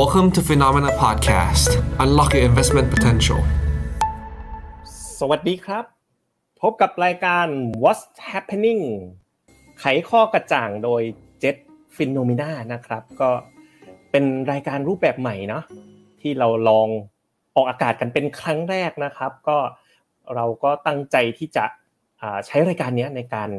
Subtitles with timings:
[0.00, 1.70] Welcome to Phenomena Podcast.
[2.04, 3.40] Unlock your investment potential.
[5.18, 5.84] สวัสดีครับ
[6.60, 7.46] พบกับรายการ
[7.82, 8.82] What's Happening
[9.78, 11.02] ไขข้อกระจ่างโดย
[11.42, 11.56] Jet
[11.96, 13.30] Phenomena นะครับ ก็
[14.10, 15.64] เป็นรายการรูปแบบใหม่เนาะ
[16.20, 16.88] ที่เราลอง
[17.54, 19.58] ออกอากาศกันเป็นครั้งแรกนะครับ ก็
[20.34, 21.64] เราก็ตั้งใจที่จะ
[22.46, 23.50] ใช้รายการนี้ในการ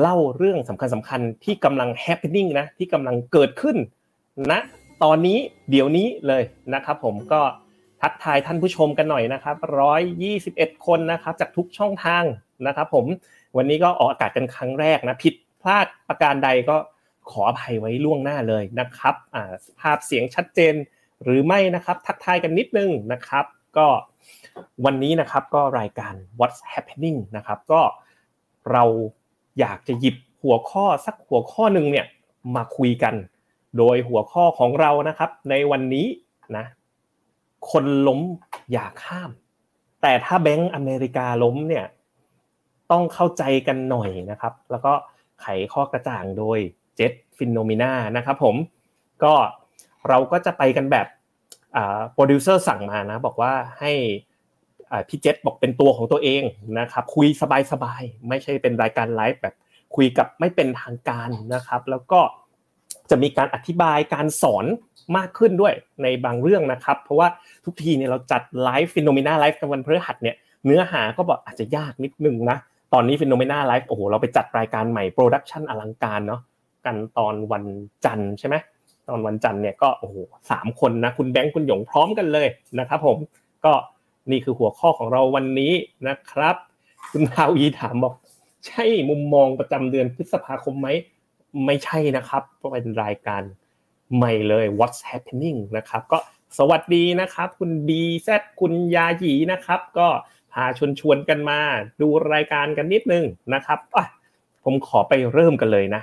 [0.00, 3.76] เล่าเรื่องสำคัญสำคัญที่กำลัง happening นะที่กำลังเกิดขึ้น
[4.52, 4.60] ณนะ
[5.04, 5.38] ตอนนี้
[5.70, 6.42] เดี๋ยวนี้เลย
[6.74, 7.40] นะครับผมก็
[8.02, 12.24] ทักทายท่านผู้ชมกันหน่อยนะครับร้อยยี่สิบเอ็ดคนนะครับจากทุกช่องทาง
[12.66, 13.04] นะครับผม
[13.56, 16.76] วันนี้ก็ออกอากาศกันครั้งแรกนะผิดพลาดประการใดก็
[17.30, 19.14] ขออภัยไว้ล่วงหน้าเลยนะครับ
[19.80, 20.74] ภาพเสียงชัดเจน
[21.24, 23.44] หรือไม่นะครับทักทายกันนิดนึงนะครับ
[23.76, 23.86] ก็
[24.84, 27.82] วันนี้นะครับก็รายการ What's Happening นะครับก็
[28.72, 28.84] เรา
[29.60, 32.06] อยากจะหยิบหัวข้อสักหัวข้อหนึ่งเนี่ย
[32.56, 33.14] มาคุยกัน
[33.78, 36.06] โดยหัวข้อของเรานะครับ ในวันนี้
[36.56, 36.66] นะ
[37.70, 38.20] คนล้ม
[38.72, 39.30] อย่าข้าม
[40.02, 41.86] แต่ถ้าแบงก์อเมริกาล้มเนี่ย
[42.90, 44.92] ต้องเข้าใจกันหน่อยนะครับ แล้วก็
[45.40, 46.58] ไขข้อกระจ่างโดย
[46.96, 48.54] เจษ FINNOMENA นะครับผม
[49.24, 49.34] ก็
[50.08, 51.06] เราก็จะไปกันแบบ
[52.12, 53.92] โปรดิวเซอร์สั่งมานะ บอกว่าให้
[55.08, 56.42] พี่เจษบอกเป็นตัวของตัวเอง
[56.78, 57.26] นะครับ คุย
[57.72, 59.54] สบายๆ ไม่ใช่เป็นรายการไลฟ์แบบ
[59.96, 62.20] คุยกับไม่เป็นทางการนะครับ แล้วก็
[63.10, 64.64] จะมีการอธิบายการสอน
[65.16, 67.28] มากขึ้นด้วยในบางเรื่องนะครับ เพราะว่า
[67.64, 72.58] ทุกทีเนี่ยเราจัด live FINNOMENA Live กันวันพฤหัสเนี่ยเนื้อหาก็บอกอาจจะยากนิดนึงนะ
[72.92, 76.40] ตอนนี้ FINNOMENA Live โอ้โหเราไปจัดรายการใหม่ production อลังการเนาะ
[76.86, 77.64] กันตอนวัน
[78.04, 78.56] จันทร์ใช่ไหม
[79.08, 80.16] ตอนวันจันทร์เนี่ยก็โอ้โห
[80.50, 82.48] สามคนนะคุณแบงค์คุณหยงพร้อมกันเลย
[82.78, 83.18] นะครับผม
[83.64, 83.72] ก็
[84.30, 85.72] นี่คือหัวข้อของเราวันนี้
[86.08, 86.56] นะครับ
[87.12, 88.14] คุณทาวีถามบอก
[88.66, 90.88] ใช่มุมมองประจำเดือนพฤษภาคมไหม
[91.66, 93.42] ไม่ใช่นะครับเพราะเป็นรายการ
[94.16, 96.18] ใหม่เลย What's happening นะครับ ก็
[96.58, 98.28] สวัสดีนะครับ คุณบีแซ
[98.60, 100.08] คุณยาหยีนะครับ ก็
[100.52, 101.58] พาชวนชวนกันมา
[102.00, 103.78] ดูรายการกันนิดนึงนะครับ
[104.64, 106.02] ผมขอไปเริ่มกันเลยนะ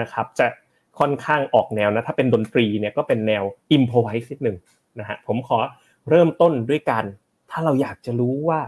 [0.00, 0.46] นะครับ จะ
[0.98, 3.42] ค่อนข้างออกแนวนะ ถ้าเป็นดนตรีเนี่ยก็เป็นแนว
[3.72, 4.56] improvise นิดหนึ่ง
[4.98, 5.58] นะฮะผมขอ
[6.10, 7.04] เริ่มต้นด้วยการ
[7.50, 8.60] ถ้าเราอยากจะรู้ว่า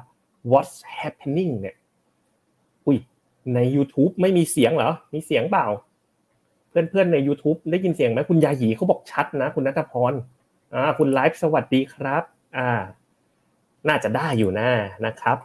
[0.51, 1.77] what's happening เนี่ย
[2.87, 2.99] อุ้ย
[3.55, 5.67] ใน YouTube ไม่มีเสียงเหรอ มีเสียงเปล่า
[6.75, 10.13] เพื่อนๆใน YouTube ได้ยินเสียงไหมคุณยาหยีเขาบอกชัดนะ คุณนัทพร
[10.75, 12.25] อ่าคุณไลฟ์สวัสดีครับ
[12.57, 12.71] อ่า
[13.89, 14.69] น่าจะได้อยู่นะ
[15.07, 15.39] นะครับ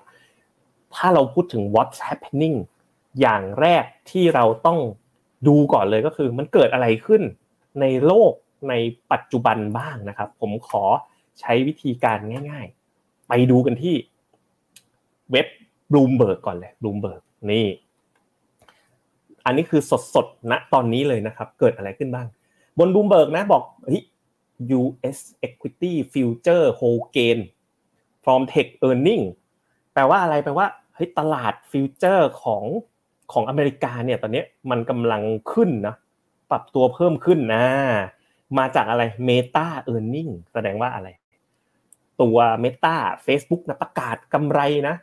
[0.96, 2.58] ถ้าเราพูดถึง what's happening
[3.22, 4.80] อย่างแรกที่เราต้อง
[5.48, 7.22] ดูก่อนเลยก็คือมันเกิดอะไรขึ้น
[7.82, 8.32] ในโลก
[8.70, 8.74] ใน
[9.12, 10.84] ปัจจุบันบ้างนะครับ ผมขอ
[11.40, 12.18] ใช้วิธีการ
[12.52, 12.68] ง่าย
[12.98, 13.96] ๆ ไปดูกันที่
[15.32, 15.48] เว็บ
[15.92, 17.66] บลูมเบิร์กก่อนเลยบลูมเบิร์กนี่
[19.46, 19.82] อันนี้คือ
[20.16, 22.28] สดๆณตอนนี้เลยนะครับ เกิดอะไรขึ้นบ้าง
[22.80, 24.02] บนบูมเบิร์กนะบอกเฮ้ย
[24.80, 27.40] US equity future hold gain
[28.24, 29.24] from tech earning
[29.94, 32.64] แปลว่าอะไรแปลว่าเฮ้ยตลาดฟิวเจอร์ของ
[33.32, 35.22] ของอเมริกาเนี่ยตอนนี้มันกำลัง
[35.54, 35.96] ขึ้นนะ
[36.52, 37.66] ปรับตัวเพิ่มขึ้นนะ
[38.58, 41.08] มาจากอะไร Meta Earning แสดงว่าอะไร
[42.22, 42.96] ตัว Meta
[43.26, 44.96] Facebook นะประกาศกำไรนะ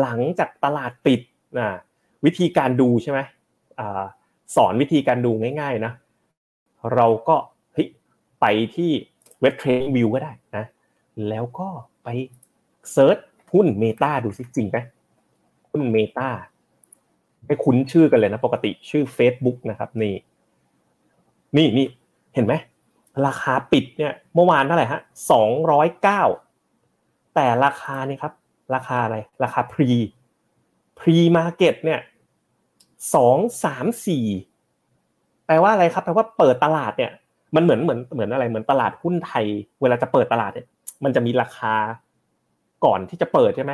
[0.00, 1.20] หลังจากตลาดปิด
[1.58, 1.68] นะ
[2.24, 3.20] วิธีการดูใช่ไหม
[4.56, 5.92] สอนวิธีการดูง่ายๆนะ
[6.94, 7.36] เราก็
[8.40, 8.90] ไปที่
[9.40, 10.64] เว็บ TradingView ก็ได้นะ
[11.28, 11.68] แล้วก็
[12.04, 12.08] ไป
[12.92, 13.18] search
[13.52, 14.78] หุ้น Meta ดูสิจริงไหม
[15.70, 16.28] หุ้น Meta
[17.46, 20.14] ให้คุ้นชื่อกันเลยนะ ปกติชื่อ Facebook นะครับนี่
[21.56, 21.86] นี่นี่
[22.34, 22.54] เห็นไหม
[23.26, 25.00] ราคาปิดเนี่ยเมื่อวานเท่าไหร่ฮะ
[25.30, 26.22] สองร้อยเก้า
[27.34, 28.32] แต่ราคานี่ครับ
[28.74, 32.00] ราคาอะไร ราคา pre pre-market เนี่ย
[33.14, 34.26] สองสามสี่
[35.46, 37.12] แปลว่าอะไรครับแปลว่าเปิดตลาดเนี่ย
[37.54, 39.44] มันเหมือนเหมือนเหมือนอะไรเหมือนตลาดหุ้นไทย
[39.82, 40.66] เวลาจะเปิดตลาดเนี่ย
[41.04, 41.74] มันจะมีราคา
[42.84, 43.72] ก่อนที่จะเปิดใช่ไหม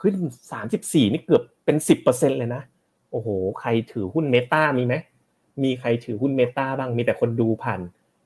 [0.00, 0.14] ขึ้น
[0.52, 2.62] สามสิบสี่นี่เกือบเป็นสิบเปอร์เซ็นเลยนะ
[3.10, 3.28] โอ้โห
[3.60, 4.94] ใครถือหุ้นเมตามีไหม
[5.62, 7.80] มีใครถือหุ้นเมตาบ้างมีแต่คนดูผ่าน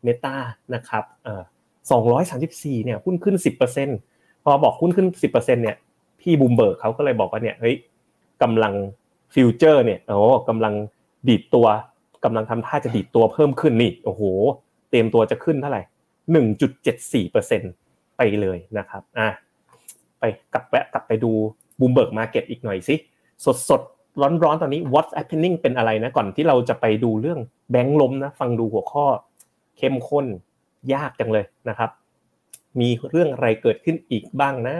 [0.05, 0.35] เมตา
[0.75, 1.43] นะครับเอ่อ
[1.91, 3.89] สองร้อยสามสิบสี่เนี่ยหุ้นขึ้นสิบเปอร์เซ็น
[4.45, 5.77] พอบอกหุ้นขึ้นสิบเปอร์เซ็นเนี่ย
[6.21, 7.77] พี่บูมเบิร์กเขาก็เลยบอกว่าเนี่ยเฮ้ย
[8.43, 8.75] กำลัง
[9.35, 10.19] future เนี่ยโอ้
[10.49, 10.75] กำลัง
[11.29, 11.67] ดีดตัว
[12.25, 14.23] กำลังทำท่าจะดีดตัวเพิ่มขึ้นนี่โอ้โห
[14.91, 15.83] เตรียมตัวจะขึ้นเท่าไหร่
[16.33, 17.63] หนึ่งจุดเจ็ดสี่เปอร์เซ็นต์
[18.17, 19.29] ไปเลยนะครับอะ
[20.19, 21.33] ไปกลับแวะกลับไปดู
[21.81, 22.95] Bloomberg market อีกหน่อยสิ
[23.45, 23.83] สดสด
[24.21, 27.41] ร้อนร้อนตอนนี้ what's happening เป็นอะไรนะก่อนที่เราจะไปดูเรื่อง
[27.71, 29.07] แบงค์ล้มนะฟังดูหัวข้อ
[29.79, 30.27] เข้มข้น
[30.95, 31.91] ยากจังเลยนะครับ
[32.81, 34.77] มีเรื่องอะไรเกิดขึ้นอีกบ้างนะ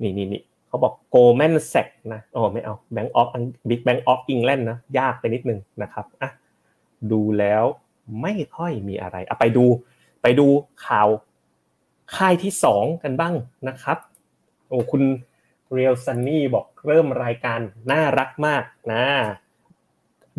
[0.00, 0.42] นี่นี่นี่
[0.72, 3.28] เขาบอก Goldman Sachs นะอ๋อไม่เอา Bank of
[3.68, 6.30] Big Bank of England นะยากไปนิดนึงนะครับอะ
[7.12, 7.64] ดูแล้ว
[8.22, 9.66] ไม่ค่อยมีอะไรเอาไปดู
[10.22, 10.46] ไปดู
[10.86, 11.08] ข่าว
[12.16, 13.34] ค่ายที่สองกันบ้าง
[13.68, 13.98] นะครับ
[14.68, 15.02] โอ้คุณ
[15.72, 17.60] เรียลซันนี่บอกเริ่มรายการ
[17.90, 19.02] น่ารักมากนะ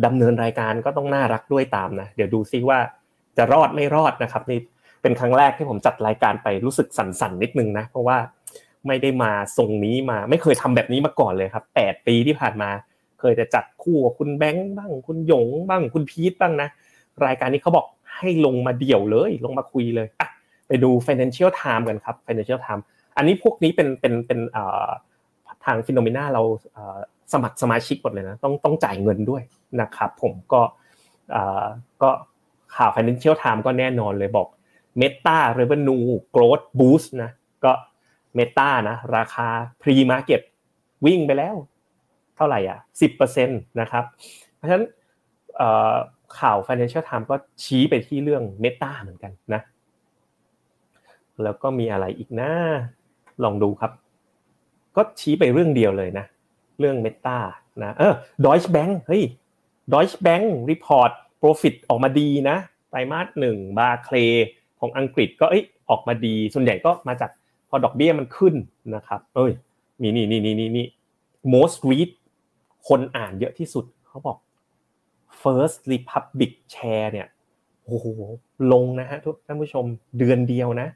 [0.04, 2.78] ดำเนินรายการก็ต้องน่ารักด้วยตามนะเดี๋ยวดูซิว่า
[3.36, 4.58] จะรอดไม่รอดนะครับนี่
[5.02, 8.18] เป็นครั้งแรกที่ผมจัดรายการไปรู้สึกสั่นๆนิดนึงนะเพราะว่า
[8.86, 12.70] ไม่ได้มาทรงนี้มา ไม่เคยทำแบบนี้มาก่อนเลยครับแปดปีที่ผ่านมา
[13.20, 16.68] เคยจะจัดคู่กับคุณแบงค์บ้าง คุณหยงบ้างคุณพีทบ้างนะ
[17.26, 17.86] รายการนี้เขาบอก
[18.16, 20.28] ให้ลงมาเดี่ยวเลย ลงมาคุยเลยอะ
[20.68, 22.82] ไปดู Financial Time กันครับ Financial Time
[23.16, 24.40] อันนี้พวกนี้เป็นเป็นเป็น
[25.64, 26.42] ทางฟิโนเมนาเรา
[27.32, 29.42] สมัครสมาชิกหมดเลยนะต้องต้องจ่ายเงินด้วย
[29.80, 30.60] นะครับผมก็
[32.02, 32.10] ก็
[32.76, 34.48] ข่าว Financial Time ก็แน่นอนเลยบอก
[35.00, 36.04] Meta Revenue
[36.34, 37.30] Growth Boost นะ
[37.64, 37.72] ก็
[38.38, 39.48] Meta นะราคา
[39.82, 40.42] Pre Market
[41.06, 41.56] วิ่งไปแล้ว
[42.36, 43.50] เท่าไหร่อะ10%นต
[43.80, 44.04] นะครับ
[44.54, 44.84] เพราะฉะนั้น
[46.38, 49.62] ข่าว Financial Times ก็ชี้ไปที่เรื่อง Meta เหมือนกันนะ
[51.42, 52.50] แล้วก็มีอะไรอีกนะ
[53.44, 53.92] ลองดูครับ
[54.96, 56.26] ก็ชี้ไปเรื่องเดียวเลยนะ
[56.78, 57.38] เรื่อง Meta
[57.82, 58.14] นะเออ
[58.44, 59.24] Deutsche Bank เฮ้ย
[59.92, 62.56] Deutsche Bank report profit ออกมาดีนะ
[62.90, 64.16] ไตรมาสหนึ่งบาร์เคล
[64.80, 67.30] ของอังกฤษก็เอ้ยออกมาดี ส่วนใหญ่ก็มาจาก
[67.74, 68.54] อดอกเบี้ยมันขึ้น
[68.94, 69.52] นะครับ เอ้ย
[70.02, 70.86] มีนี่นี่นี่นี่นี่
[71.54, 72.10] most read
[72.88, 74.38] คนอ่านเยอะที่สุดเขาบอก
[75.42, 77.28] First Republic Share เนี่ย
[77.84, 78.06] โอ้โห
[78.72, 79.84] ลงนะฮะทุกท่านผู้ชม
[80.18, 80.88] เดือนเดียวนะ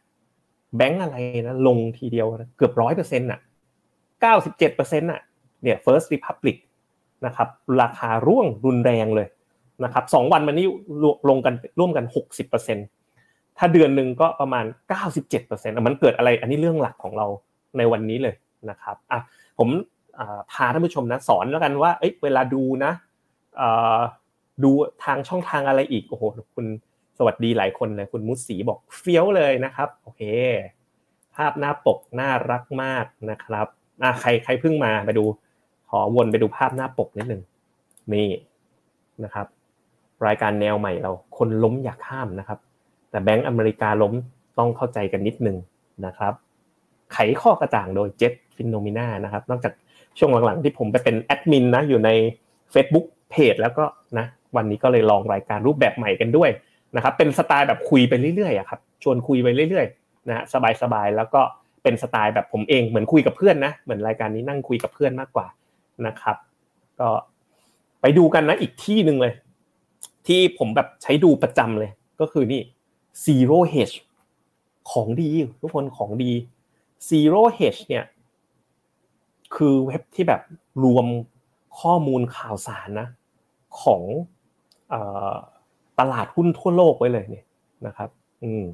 [0.77, 1.17] แบงก์อะไร
[1.47, 3.41] นะลงทีเดียวนะเกือบร้อยเปอร์เซ็นต์อะ
[4.21, 5.21] เก้าสิบเจ็ดเปอร์เซ็นต์อะ
[5.63, 6.57] เนี่ย First Republic
[7.27, 7.49] นะครับ
[7.81, 9.29] ราคาร่วงรุนแรงเลย
[9.85, 10.67] นะครับสองวันมันนี้
[11.29, 12.87] ลงกันร่วมกันหกสิบเปอร์เซ็นต์
[13.59, 17.27] ถ้าเดือนหนึ่งก็ประมาณเก้าสิบเจ็ดเปอร์เซ็นต์มันเกิดอะไรอันนี้เรื่องหลักของเรา
[17.79, 18.35] ในวันนี้เลย
[18.71, 19.21] นะครับอะ
[19.59, 19.69] ผม
[20.53, 22.93] พาท่านผู้ชมนะสอนแล้วกันว่าเอ้ยเวลาดูนะ
[24.65, 24.71] ดู
[25.05, 26.23] ทางช่องทางอะไรอีกโอ้โห
[26.55, 26.67] คุณ
[27.19, 30.23] สวัสดีหลายคนเลยคุณมุสีบอกเฟี้ยวเลยนะครับโอเค
[31.37, 33.67] ภาพหน้าปกน่ารักมากนะครับ
[34.03, 35.25] อะใครใครเพิ่งมาไปดู
[35.91, 37.43] ขอวนไปดูภาพหน้าปกนิดหนึ่ง
[38.15, 38.29] นี่
[39.25, 39.47] นะครับ
[40.27, 42.59] รายการแนวใหม่เราคนล้มอยากข้ามนะครับ
[43.11, 44.15] แต่แบงก์อเมริกาล้ม
[44.59, 45.57] ต้องเข้าใจกันนิดนึง
[46.07, 46.33] นะครับ
[47.13, 49.73] ไขข้อกระจ่างโดยเจ็ตฟินโนมิน่านะครับ นอกจาก
[50.19, 52.11] ช่วงหลังๆที่ผมไปเป็นแอดมินนะอยู่ใน
[52.75, 53.85] Facebook เพจแล้วก็
[54.19, 54.27] นะ
[54.57, 56.51] วันนี้ก็เลยลองรายการรูปแบบใหม่กันด้วย
[56.97, 60.45] นะครับ เป็นสไตล์แบบคุยไปเรื่อยๆครับชวนคุยไปเรื่อยๆนะฮะ
[60.83, 61.41] สบายๆแล้วก็
[61.83, 65.47] เป็นสไตล์แบบผมเองเหมือนคุยกับเพื่อนนะเหมือนรายการนี้นั่งคุยกับเพื่อนมากกว่า
[66.07, 66.37] นะครับ
[67.01, 67.09] ก็
[68.01, 69.33] ไปดูกันนะอีกที่หนึ่งเลย
[70.27, 71.91] ที่ผมแบบใช้ดูประจำเลย
[72.21, 72.61] ก็คือนี่
[73.25, 73.97] zero hedge
[74.91, 76.33] ของดีทุกคนของดี
[77.09, 78.05] zero hedge เนี่ย
[79.55, 80.43] คือเว็บที่แบบ
[80.85, 81.07] รวม
[81.81, 83.09] ข้อมูลข่าวสารนะ
[83.83, 84.03] ของ
[85.99, 87.47] ตลาดหุ้นทั่วโลกไว้เลยเนี่ย
[87.87, 88.11] นะครับ
[88.43, 88.65] อืม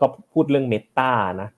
[0.00, 1.48] ก็พูดเรื่อง Meta นะ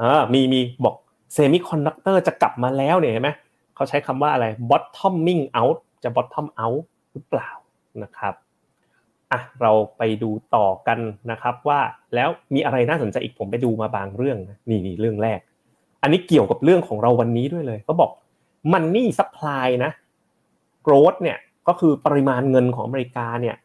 [0.00, 0.96] อ่ามีมีบอก
[1.32, 3.30] semiconductor จะกลับมาแล้วเนี่ยเห็นไหม
[3.74, 6.82] เขาใช้คำว่าอะไร bottoming out จะ bottom out
[7.12, 7.50] หรือเปล่า
[8.02, 8.34] นะครับ
[9.32, 10.98] อะเราไปดูต่อกัน
[11.30, 11.80] นะครับว่า
[12.14, 15.40] แล้วมีอะไรน่าสนใจอีกผมไปดูมาบางเรื่องนะนี่นี่เรื่องแรก
[16.02, 18.10] อันนี้เกี่ยวกับเรื่องของเราวันนี้ด้วยเลยเขาบอก
[18.72, 19.90] money supply นะ
[20.86, 21.38] growth เนี่ย
[21.68, 23.56] ก็คือปริมาณเงินของอเมริกาเนี่ย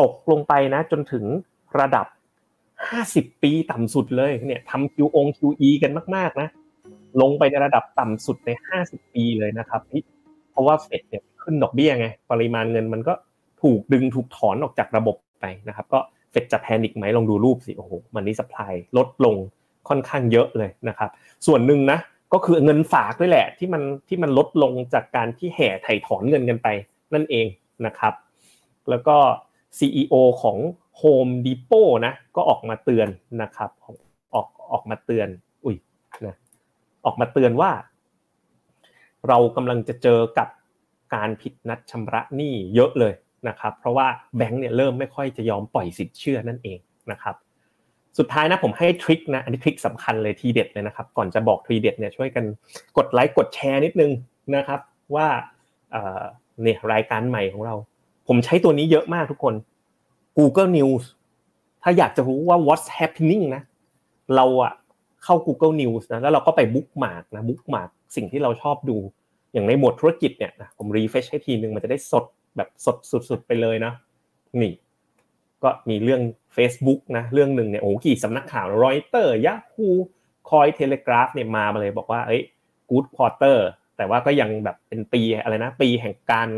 [0.00, 1.24] ตกลงไปนะจนถึง
[1.80, 2.06] ระดับ
[2.74, 6.48] 50 ปีต่ำสุดเลยเนี่ยทำ QO QE กันมาก ๆ นะ
[7.20, 8.50] ลงไปในระดับต่ำสุดใน
[8.82, 9.82] 50 ปีเลยนะครับ
[10.50, 13.12] เพราะว่าเฟดเนี่ยขึ้นดอกเบี้ยไง ปริมาณเงินมันก็
[13.62, 15.98] ถูกดึงถูกถอนออกจากระบบไปนะครับก็
[16.30, 19.36] เฟดจะแพนิคไหมลองดูรูปสิโอ้โหมันนี่สปายลดลง
[19.88, 21.10] ค่อนข้างเยอะเลยนะครับ
[21.46, 21.98] ส่วนหนึ่งนะ
[22.32, 26.68] ก็คือเงินฝากด้วยแหละที่มันที่มันลดลงจากการที่แห่ไถ่ถอนเงินกันไป
[27.14, 27.46] นั่นเอง
[27.86, 28.14] นะครับ
[28.90, 29.16] แล้วก็
[29.78, 30.58] CEO ของ
[31.00, 33.08] Home Depot นะก็ออกมาเตือน
[33.42, 33.70] นะครับ
[34.34, 35.28] ออกออกมาเตือน
[35.64, 35.76] อุ้ย
[36.26, 36.34] นะ
[37.04, 37.70] ออกมาเตือนว่า
[39.28, 40.48] เรากำลังจะเจอกับ
[41.14, 43.12] การผิดนัดชำระหนี้เยอะเลย
[43.48, 46.78] นะครับเพราะว่าแบงก์เนี่ยเริ่มไม่ค่อยจะยอมปล่อยสินเชื่อนั่นเอง
[47.12, 47.34] นะครับ
[48.18, 52.44] สุดท้ายนะผมให้ทริคนะอันนี้ทริคสำคัญเลยทีเด็ดเลยนะครับก่อนจะบอกทีเด็ดเนี่ยช่วยกัน
[52.96, 54.12] กดไลค์กดแชร์นิดนึง
[54.56, 54.80] นะครับ
[55.14, 55.26] ว่า
[56.62, 57.74] เนี่ยรายการใหม่ของเรา
[58.28, 59.54] ผมใช้ตัวนี้เยอะมากทุกคน
[60.38, 61.04] Google News
[61.82, 63.62] ถ้าอยากจะรู้ว่า what's happening นะ
[64.36, 64.72] เราอะ
[65.24, 68.96] เข้า Google News นะแล้วเราก็ไป bookmark นะ bookmark สิ่งที่เราชอบดู
[69.52, 72.24] อย่างในหมวดธุรกิจเนี่ยนะผม refresh ให้ทีนึงมันจะได้สด
[72.56, 72.96] แบบสด
[73.30, 73.92] สุดๆไปเลยนะ
[74.62, 74.72] นี่
[75.62, 76.22] ก็มีเรื่อง
[76.56, 82.42] Facebook นะเรื่องหนึ่งเนี่ยโอ้กี่สำนักข่าว Reuters Yahoo Cointelegraph เนี่ยมามาเลยบอกว่าเอ้ย
[82.90, 83.58] good quarter
[83.96, 86.48] แต่ว่าก็ยังแบบเป็นปีอะไรนะ ปีแห่งการ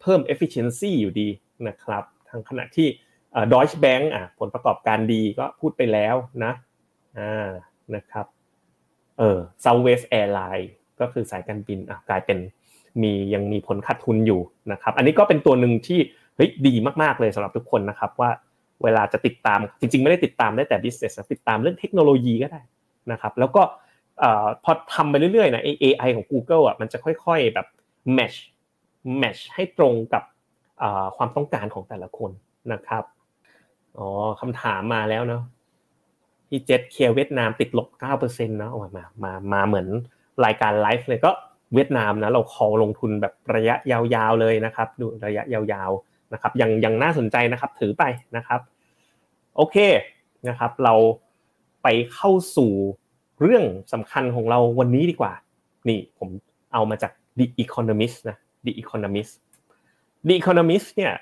[0.00, 1.28] เพิ่ม efficiency อยู่ดี
[1.68, 2.88] นะครับทางขณะที่
[3.52, 6.52] ดอยช์แบงก์อะผลประกอบการดีก็พูดไปแล้วนะ
[7.18, 7.48] อ่า
[7.94, 8.26] นะครับ
[9.18, 10.70] เออ Southwest Airlines
[11.00, 12.38] ก็คือสายการบินอะกลายเป็น
[13.02, 14.40] มียังมีผลขาดทุนอยู่
[14.72, 16.00] นะครับ อันนี้ก็เป็นตัวหนึ่งที่
[16.36, 18.30] เฮ้ยดีมากๆเลยสำหรับทุกคนนะครับว่า
[18.82, 22.62] เวลาจะติดตามจริง ๆ ไม่ได้ติดตามได้แต่ business ติดตามเรื่องเทคโนโลยีก็ได้
[23.12, 23.62] นะครับ แล้วก็
[24.64, 27.66] พอทำไปเรื่อยๆนะ AI ของ Google อะมันจะค่อยๆแบบ
[28.16, 28.38] match
[29.20, 30.22] match ให้ตรงกับ
[31.16, 32.30] ความต้องการของแต่ละคน
[32.72, 33.04] นะครับ
[33.98, 34.08] อ๋อ
[34.40, 35.42] คำถามมาแล้วเนาะ
[36.48, 37.88] พี่เจ็ดเคลียร์เวียดนามติดลบ
[38.20, 39.86] 9%นาะมามามาเหมือน
[40.44, 41.30] รายการไลฟ์เลยก็
[41.74, 48.04] เวียดนามนะเราคอลงทุนแบบระยะยาวๆเลยนะครับ ดูระยะยาวๆนะครับยังยังน่าสนใจนะครับถือไป
[48.36, 48.60] นะครับ
[49.56, 49.76] โอเค
[50.48, 50.94] นะครับ เรา
[51.82, 52.72] ไปเข้าสู่
[53.40, 55.32] เรื่องสำคัญของเราวันนี้ดีกว่า
[55.88, 56.28] นี่ผม
[56.72, 58.36] เอามาจาก The Economist นะ
[58.66, 59.32] The Economist
[60.26, 61.12] The Economist เนี่ย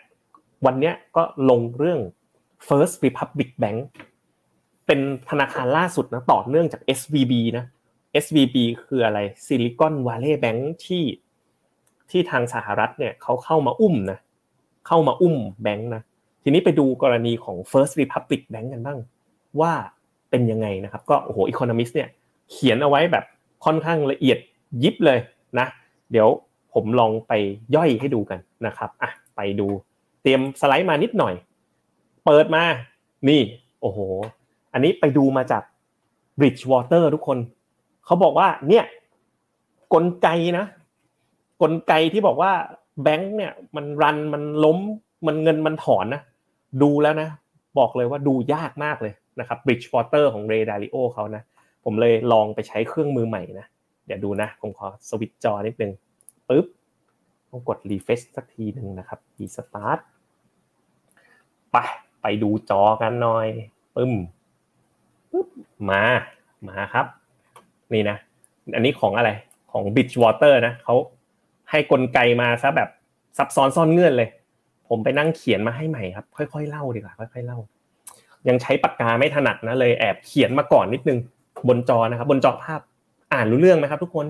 [0.66, 2.00] วันนี้ก็ลงเรื่อง
[2.68, 3.78] First Republic Bank
[4.86, 5.00] เป็น
[5.30, 7.64] ธนาคารล่าสุดนะต่อเนื่องจาก SVB นะ
[8.24, 11.04] SVB คืออะไร Silicon Valley Bank ที่
[12.10, 14.18] ที่ทางสหรัฐเนี่ยเขาเข้ามาอุ้มนะ
[14.86, 16.02] เข้ามาอุ้มแบงค์นะ
[16.42, 18.98] ทีนี้ไปดูกรณีของ First Republic Bank กันบ้าง
[19.60, 19.72] ว่า
[20.30, 22.08] เป็นยังไงนะครับ ก็โอ้โห Economist เนี่ย
[22.50, 23.24] เขียนเอาไว้แบบ
[23.64, 24.38] ค่อนข้างละเอียด
[24.82, 25.18] ยิบเลย
[25.58, 25.66] นะ
[26.12, 26.28] เดี๋ยว
[26.74, 27.32] ผมลองไป
[27.74, 29.66] ย่อยให้ดูกันนะครับอะไปดู
[30.22, 31.34] เตรียมสไลด์มานิดหน่อย
[32.24, 32.62] เปิดมา
[33.28, 33.40] นี่
[33.80, 33.98] โอ้โห
[34.72, 35.62] อันนี้ไปดูมาจาก
[36.38, 37.38] Bridgewater ทุกคน
[38.08, 38.84] เขาบอกว่า เนี่ย
[39.94, 40.66] กลไกนะ
[41.62, 42.52] กลไกที่บอกว่า
[43.02, 44.78] แบงค์เนี่ย มันรันมันล้ม
[45.26, 46.22] มันเงินมันถอนนะ
[46.82, 47.28] ดูแล้วนะ
[47.78, 51.42] บอกเลยว่าดูยากมากเลยนะครับ Bridgewater ของ Ray Dalio เขานะ
[51.84, 53.66] ผมเลยลองไปใช้เครื่องมือใหม่นะ
[54.06, 55.92] เดี๋ยวดูนะ ผมขอสวิตจอนิดนึง
[56.48, 56.66] ปึ๊บ
[57.50, 59.98] ต้องกด refresh สักทีหนึ่งนะครับ restart
[61.72, 61.76] ไป
[62.22, 63.46] ไปดูจอกันหน่อย
[63.96, 64.12] ปึ้ม
[65.30, 65.48] ปึ๊บ
[65.90, 66.02] มา
[66.68, 67.06] มาครับ
[67.94, 68.16] นี่นะ
[68.74, 69.30] อันนี้ของอะไร
[69.72, 70.94] ของ Bridgewater นะเขา
[71.70, 72.88] ให้กลไกมาซะแบบ
[73.38, 74.28] ซับซ้อนซ่อนเงื่อนเลย
[74.88, 77.58] ผมไปนั่งเขียนมาให้ใหม่ครับ ค่อยๆเล่าดีกว่าค่อยๆเล่า
[78.48, 81.18] ยังใช้ปากกาไม่ถนัดนะเลยแอบเขียนมาก่อนนิดนึง
[81.68, 82.80] บนจอนะครับ บนจอภาพ
[83.32, 84.26] อ่านรู้เรื่องไหมครับ ทุกคน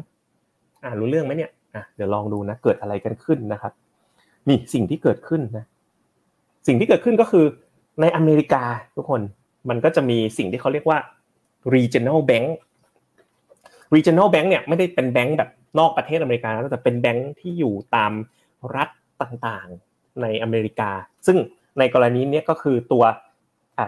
[0.84, 3.72] อ่านรู้เรื่องไหมเนี่ยอะเดี๋ยวลองดูนะ เกิดอะไรกันขึ้นนะครับ
[4.48, 5.64] นี่สิ่งที่เกิดขึ้นนะ
[6.66, 7.44] สิ่งที่เกิดขึ้นก็คือ
[8.00, 8.64] ในอเมริกา
[8.96, 9.20] ทุกคน
[9.68, 10.98] มันก็จะมีสิ่งที่เขาเรียกว่า
[11.74, 12.48] regional bank
[13.94, 18.12] regional bank เนี่ยไม่ได้เป็นแบงก์แบบนอกประเทศอเมริกาแต่เป็นแบงก์ที่อยู่ตาม
[18.76, 18.88] รัฐ
[19.22, 20.90] ต่างๆในอเมริกา
[21.26, 21.36] ซึ่ง
[21.78, 23.04] ในกรณีนี้ก็คือตัว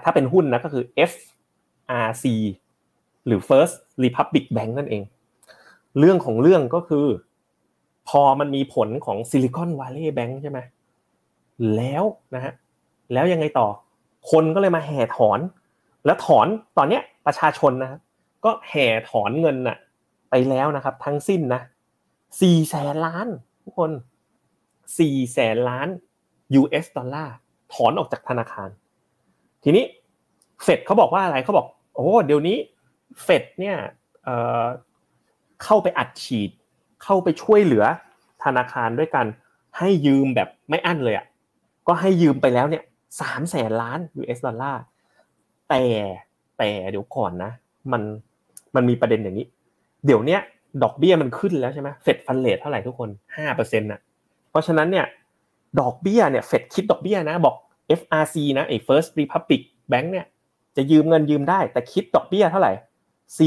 [0.04, 2.24] ถ้าเป็นหุ้นนะก็คือ FRC
[3.26, 5.02] หรือ First Republic Bank นั่นเอง
[5.98, 7.06] เรื่องของเรื่องก็คือ
[8.08, 10.58] พอมันมีผลของ Silicon Valley Bank ใช่ไหม
[11.76, 12.04] แล้ว
[12.34, 12.52] นะฮะ
[13.12, 13.68] แล้วยังไงต่อ
[14.30, 15.38] คนก็เลยมาแห่ถอน
[16.04, 18.00] แล้วถอนตอนเนี้ยประชาชนนะ
[18.44, 19.76] ก็แห่ถอนเงินน่ะ
[20.30, 21.60] ไปแล้วนะครับ ทั้งสิ้นนะ
[22.40, 23.26] สี่แสนล้าน
[23.64, 23.90] ทุกคน
[24.98, 25.88] สี่แสนล้าน
[26.60, 27.34] US ดอลลาร์
[27.72, 28.68] ถอนออกจากธนาคาร
[29.62, 29.84] ทีนี้
[30.62, 32.56] เฟดเขาบอกว่าอะไรเขาบอกโอ้เดี๋ยวนี้
[33.22, 33.76] เฟดเนี่ย
[35.62, 36.50] เข้าไปอัดฉีด
[37.02, 37.84] เข้าไปช่วยเหลือ
[38.44, 39.26] ธนาคารด้วยกัน
[39.78, 41.26] ให้ยืมแบบไม่อั้นเลยอะ
[41.88, 42.82] ก็ให้ยืมไปแล้วเนี่ย
[43.20, 44.82] สามแสนล้าน US ดอลลาร์
[45.68, 45.82] แต่
[46.58, 47.50] แต่เดี๋ยวก่อนนะ
[47.92, 48.02] มัน
[48.74, 49.46] มันมีประเด็นอย่างนี้
[50.06, 50.40] เดี๋ยวเนี้ย
[50.82, 54.00] ดอกเบี้ยมันขึ้นแล้วใช่ไหมเฟดฟันเลทเท่าไหร่ทุกคนห้าเปอร์เซ็นต์น่ะ
[54.50, 55.06] เพราะฉะนั้นเนี่ย
[55.80, 57.54] ดอกเบี้ยเนี่ยเฟดคิดดอกเบี้ยนะบอก
[58.00, 60.26] FRC นะไอ้ First Republic Bank เนี่ย
[60.76, 62.72] จะยืมเงินยืมได้ แต่คิดดอกเบี้ยเท่าไหร่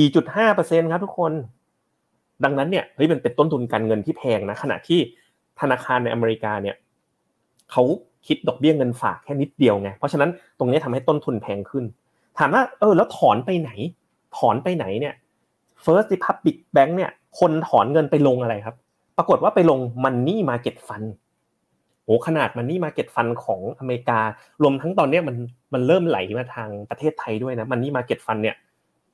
[0.04, 1.32] 4.5%ครับทุกคน
[2.44, 5.00] ดังนั้นเนี่ยเฮ้ยมันเป็นต้นทุนการเงินที่แพงนะขณะที่
[5.60, 6.76] ธนาคารในอเมริกาเนี่ย
[7.72, 7.84] เขา
[8.28, 10.30] คิดดอกเบี้ยเงินฝากแค่นิดเดียวไงเพราะฉะนั้น
[10.60, 11.86] ตรงนี้ทำให้ต้นทุนแพงขึ้น
[12.38, 13.72] ถามว่าเออแล้วถอนไปไหน
[14.38, 15.14] ถอนไปไหนเนี่ย
[15.86, 18.76] First Republic Bank เนี่ย คนถอนเงินไปลงอะไรครับ
[19.18, 21.10] ปรากฏว่าไปลง Money Market Fund
[22.06, 24.20] โอ้ขนาด Money Market Fund ของอเมริกา
[24.64, 25.36] รวมทั้งตอนนี้มัน
[25.74, 28.56] มันเริ่มไหลมาทางประเทศไทยด้วยนะ Money Market Fund เนี่ย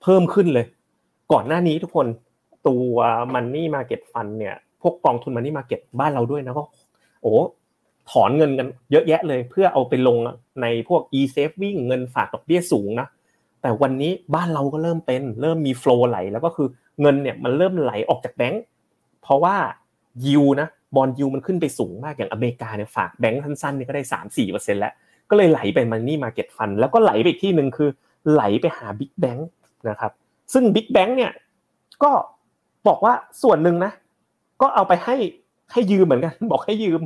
[0.01, 0.65] เพิ่มขึ้นเลย
[1.31, 2.07] ก่อนหน้านี้ทุกคน
[2.67, 2.95] ตัว
[3.33, 6.63] Money Market Fund เนี่ย พวกกองทุน Money Market บ้านเราด้วยนะก็
[7.21, 7.33] โอ้
[8.11, 10.17] ถอนเงินกันเยอะแยะเลย เพื่อเอาไปลง
[10.61, 13.07] ในพวก e-saving เงินฝากดอกเบี้ยสูงนะ
[13.61, 16.67] แต่วันนี้บ้านเราก็เริ่มเป็น เริ่มมีโฟล์ไหล แล้วก็คือ
[17.01, 18.63] เงินเนี่ยมันเริ่มไหลออกจากแบงก์
[19.23, 19.55] เพราะว่า
[20.33, 24.93] ยูนะบอลยูมันขึ้นไปสูงมากอย่างอเมริกาเนี่ยฝากแบงก์สั้นๆนี่ก็ได้สามสี่เปอร์เซ็นต์แล้ว
[25.29, 27.89] ก็เลยไหลไปมันนี่มาเก็ตฟันแล้วก็ไหลไปที่หนึ่งคือ
[28.31, 29.47] ไหลไปหาบิ๊กแบงก์
[29.89, 30.11] นะครับ
[30.53, 31.31] ซึ่งบิ๊กแบงก์เนี่ย
[32.03, 32.11] ก็
[32.87, 33.13] บอกว่า
[33.43, 33.91] ส่วนหนึ่งนะ
[34.61, 35.15] ก็เอาไปให้
[35.71, 37.01] ให้ยืมเหมือนกัน บอกให้ยืม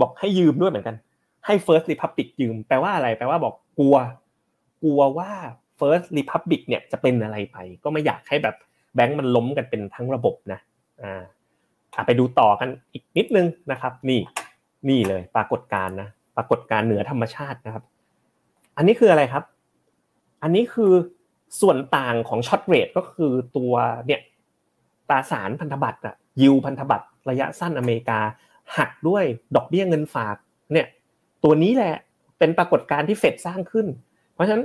[0.00, 0.96] บอกให้ยืมด้วยเหมือนกัน
[1.46, 3.96] ให้ First Republic ยืม แปลว่าอะไร แปลว่าบอกกลัว
[4.82, 5.30] กลัวว่า
[5.78, 8.56] First Republic เนี่ยจะเป็นอะไรไป ก็ไม่อยากให้แบบ
[8.94, 10.60] แบงก์มันล้มกันเป็นทั้งระบบนะ
[11.02, 11.24] อ่า
[12.06, 14.20] ไปดูต่อกันอีกนิดนึงนะครับ นี่
[14.88, 17.84] นี่เลยปรากฏการณ์นะปรากฏการณ์เหนือธรรมชาตินะครับ
[18.76, 19.44] อันนี้คืออะไรครับ
[20.42, 20.92] อันนี้คือ
[21.60, 23.72] ส่วนต่างของ short rate ก็คือตัว
[24.06, 24.20] เนี่ย
[25.08, 28.20] ตราสารพันธบัตรอะยิวพันธบัตรระยะสั้นอเมริกา
[28.78, 29.24] หักด้วย
[29.56, 30.36] ดอกเบี้ยเงินฝาก
[30.72, 30.86] เนี่ย
[31.44, 31.94] ตัวนี้แหละ
[32.38, 33.86] เป็นปรากฏการณ์ที่เฟดสร้างขึ้น
[34.38, 34.64] เพราะฉะนั้น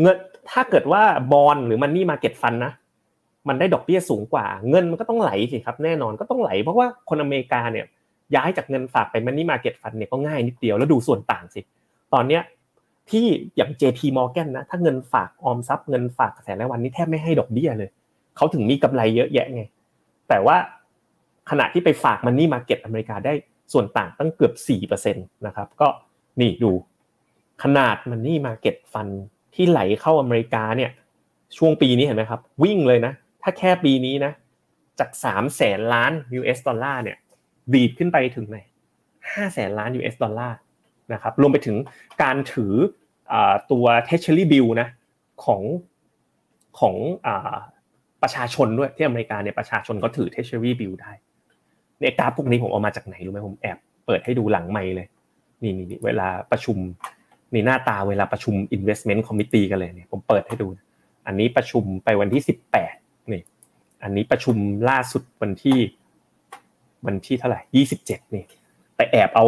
[0.00, 0.16] เงิน
[0.50, 2.72] ถ้าเกิดว่าบอลหรือ money market fund นะ
[3.48, 7.86] มันได้ดอกเบี้ยสูงกว่า เงินมันก็ต้องไหลสิครับแน่นอนก็ต้องไหล เพราะว่าคนอเมริกาเนี่ย
[8.34, 11.60] ย้ายจากเงินฝากไปมันนี่มาเก็ตฟันเนี่ยก็ง่ายนิดเดียวแล้วดูส่วนต่างสิ
[12.14, 12.42] ตอนเนี้ย
[13.10, 17.90] ที่อย่าง JP Morgan นะถ้าเงินฝากออมทรัพย์เงินฝากกระแสรายวันนี้แทบไม่ให้ดอกเบี้ยเลย
[18.36, 19.62] เขาถึงมีกำไรเยอะแยะไง
[20.28, 20.56] แต่ว่า
[21.50, 23.32] ขณะที่ไปฝากมันนี่มาเก็ตอเมริกาได้
[23.72, 24.52] ส่วนต่างตั้งเกือบ
[25.04, 25.88] 4%นะครับก็
[26.40, 26.70] นี่ดู
[27.62, 29.08] ขนาดมันนี่มาเก็ตฟัน
[29.54, 30.90] ที่ไหลเข้าอเมริกาเนี่ย
[31.56, 33.12] ช่วงปีนี้เห็นไหมครับ วิ่งเลยนะ
[33.42, 34.32] ถ้าแค่ปีนี้นะ
[34.98, 37.16] จาก3แสนล้าน US ดอลลาร์เนี่ย
[37.74, 38.58] ดีดขึ้นไปถึงไหน
[39.08, 40.56] 5แสนล้าน US ดอลลาร์
[41.12, 41.76] นะครับรวมไปถึง
[42.22, 42.74] การถือ
[43.70, 44.88] ตัว Treasury Bill นะ
[45.44, 45.62] ของ
[46.80, 46.96] ของ
[48.22, 51.12] ประชาชนด้วยที่อเมริกาเนี่ยประชาชนก็ถือ Treasury Bill ได้
[52.00, 55.06] เนี่ยกราฟพวกนี้ผมเอามาจากไหนรู้ไหมผมแอบเปิดให้ดูหลังไม่เลย
[55.62, 56.78] นี่นี่เวลาประชุม
[57.54, 60.66] นี่หน้าตาเวลาประชุม investment committee กันเลยเนี่ยผมเปิดให้ดู
[61.26, 62.94] อันนี้ประชุมไปวันที่สิบแปด
[63.32, 63.42] นี่
[64.02, 64.56] อันนี้ประชุม
[64.88, 65.78] ล่าสุดวันที่
[67.06, 68.44] วันที่เท่าไหร่ยี่สิบเจ็ดนี่
[68.96, 69.46] ไปแอบเอา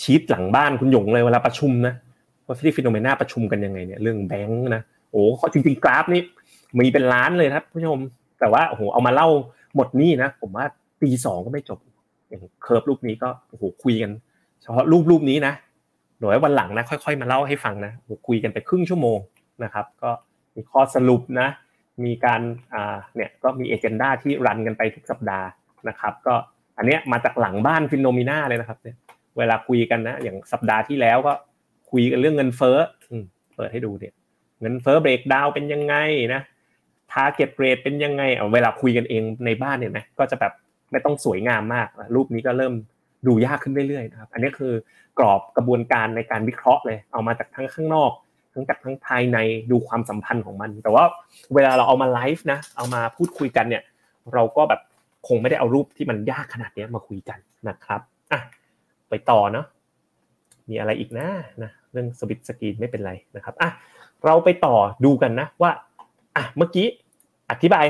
[0.00, 1.94] ชีตหลังบ้านคุณหยงเลยเวลาประชุมนะ
[2.46, 6.20] ว่าที่ FINNOMENA ประชุมกันยังไงเนี่ยเรื่องแบงค์นะโอ้จริงๆกราฟนี่
[6.78, 8.00] มีเป็นล้านเลยครับผู้ชม
[8.40, 9.28] แต่ว่าโอ้โหเอามาเล่า
[9.74, 10.64] หมดนี่นะ ผมว่า
[11.02, 11.78] ตีสองก็ไม่จบ
[12.28, 14.10] อย่าง curve รูปนี้ก็โอ้โหคุยกัน
[14.62, 15.54] เฉพาะรูปรูปนี้นะ
[16.20, 17.92] เดี๋ยววันหลังนะค่อยๆมาเล่าให้ฟังนะ
[18.26, 19.18] คุยกันไปครึ่งชั่วโมง
[19.64, 20.10] นะครับ ก็
[20.56, 21.48] มีข้อสรุปนะ
[22.04, 22.40] มีการ
[22.74, 25.48] อ่าเนี่ยก็มี agenda ที่รันกันไปทุกสัปดาห์
[25.88, 26.34] นะครับ ก็
[26.78, 28.96] อันเนี้ยมาจากหลังบ้าน FINNOMENA เลยนะครับเนี่ย
[29.38, 31.32] เวลาคุยกันนะ อย่างสัปดาห์ที่แล้วก็
[31.90, 32.78] คุยกันเรื่องเงินเฟ้อ
[33.56, 34.12] เปิดให้ดูเนี่ย
[34.60, 35.94] เงินเฟ้อ breakdown เป็นยังไง
[36.34, 36.42] นะ
[37.12, 38.22] target rate เป็นยังไง
[38.54, 40.52] เวลาคุยกันเองในบ้านเนี่ยนะก็จะแบบ
[40.92, 42.74] ไม่ต้องสวยงามมาก รูปนี้ก็เริ่ม
[43.26, 44.72] ดูยากขึ้นเรื่อยๆนะครับ อันนี้คือ
[45.20, 48.12] กรอบกระบวนการในการวิเคราะห์เลย เอามาจากทั้งข้างนอก
[48.52, 49.38] ทั้งจากทั้งภายใน
[49.70, 51.04] ดูความสัมพันธ์ของมัน แต่ว่า
[51.54, 53.82] เวลาเราเอามาไลฟ์นะ เอามาพูดคุยกันเนี่ย
[54.34, 54.80] เราก็แบบ
[55.28, 58.00] คงไม่ได้เอารูปที่มันยากขนาดนี้มาคุยกันนะครับ
[58.32, 58.40] อะ
[59.08, 59.66] ไปต่อเนาะ
[60.70, 61.28] มีอะไรอีกนะ
[61.62, 63.70] นะเรื่องสวิตสกรีนไม่เป็นไรนะครับอะ
[64.24, 65.70] เราไปต่อดูกันนะว่า
[66.36, 66.86] อะเมื่อกี้
[67.50, 67.86] อธิบาย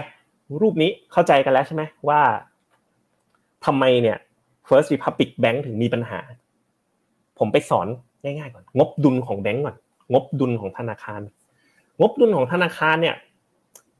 [0.60, 2.20] รูปนี้เข้าใจกันแล้วใช่ไหมว่า
[3.66, 4.18] ทำไมเนี่ย
[4.68, 6.20] First Republic Bank ถึงมีปัญหา
[7.40, 7.86] ผมไปสอน
[8.22, 9.76] ง่ายๆก่อน งบดุลของแบงก์ก่อน
[10.12, 11.20] งบดุลของธนาคาร
[12.00, 13.16] งบดุลของธนาคารเนี่ย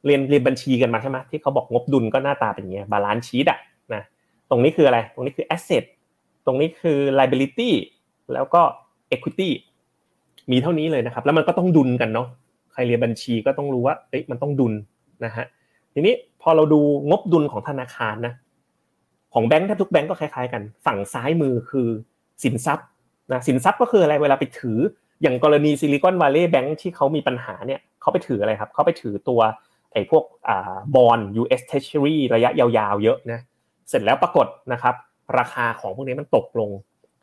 [0.06, 3.58] เรียนเรียนบัญชีกันมาใช่ไหมที่เขาบอกงบดุลก็หน้าตาเป็นอย่างเงี้ย balance sheet อะ
[3.94, 4.02] นะ
[4.50, 5.84] ตรงนี้คืออะไร ตรงนี้คือ asset
[6.46, 7.70] ตรงนี้คือ liability
[8.32, 8.62] แล้วก็
[9.14, 9.48] equity
[10.50, 12.28] มีเท่านี้เลยนะครับ แล้วมันก็ต้องดุลกันเนาะ
[12.72, 14.72] ใครเรียนบัญชีก็ต้องรู้ว่าเอ้ยมันต้องดุล
[15.24, 15.46] นะฮะ
[15.94, 18.34] ทีนี้พอเราดูงบดุลของธนาคารนะ
[19.34, 21.88] ของแบงค์แทบทุกแบงก์ก็คล้ายๆกัน ฝั่งซ้ายมือคือ
[22.42, 22.88] สินทรัพย์
[23.32, 24.78] นะสินทรัพย์ก็คืออะไรเวลาไปถือ
[25.22, 29.40] อย่างกรณี Silicon Valley Bank ที่เขามีปัญหาเนี่ยเขาไปถืออะไรครับเขาไปถือตัว
[29.92, 33.40] ไอ้พวกอ่าบอล US Treasury ระยะยาวๆ เยอะนะ
[33.88, 34.94] เสร็จแล้วปรากฏนะครับ
[35.38, 36.70] ราคาของพวกนี้มันตกลง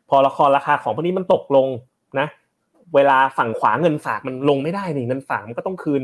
[0.10, 1.68] พอราคาราคาของพวกนี้มันตกลง
[2.20, 2.28] นะ
[2.96, 6.02] เวลาฝั่งขวาเงินฝากมันลงไม่ได้นี่เงินฝากมันก็ต้องคืน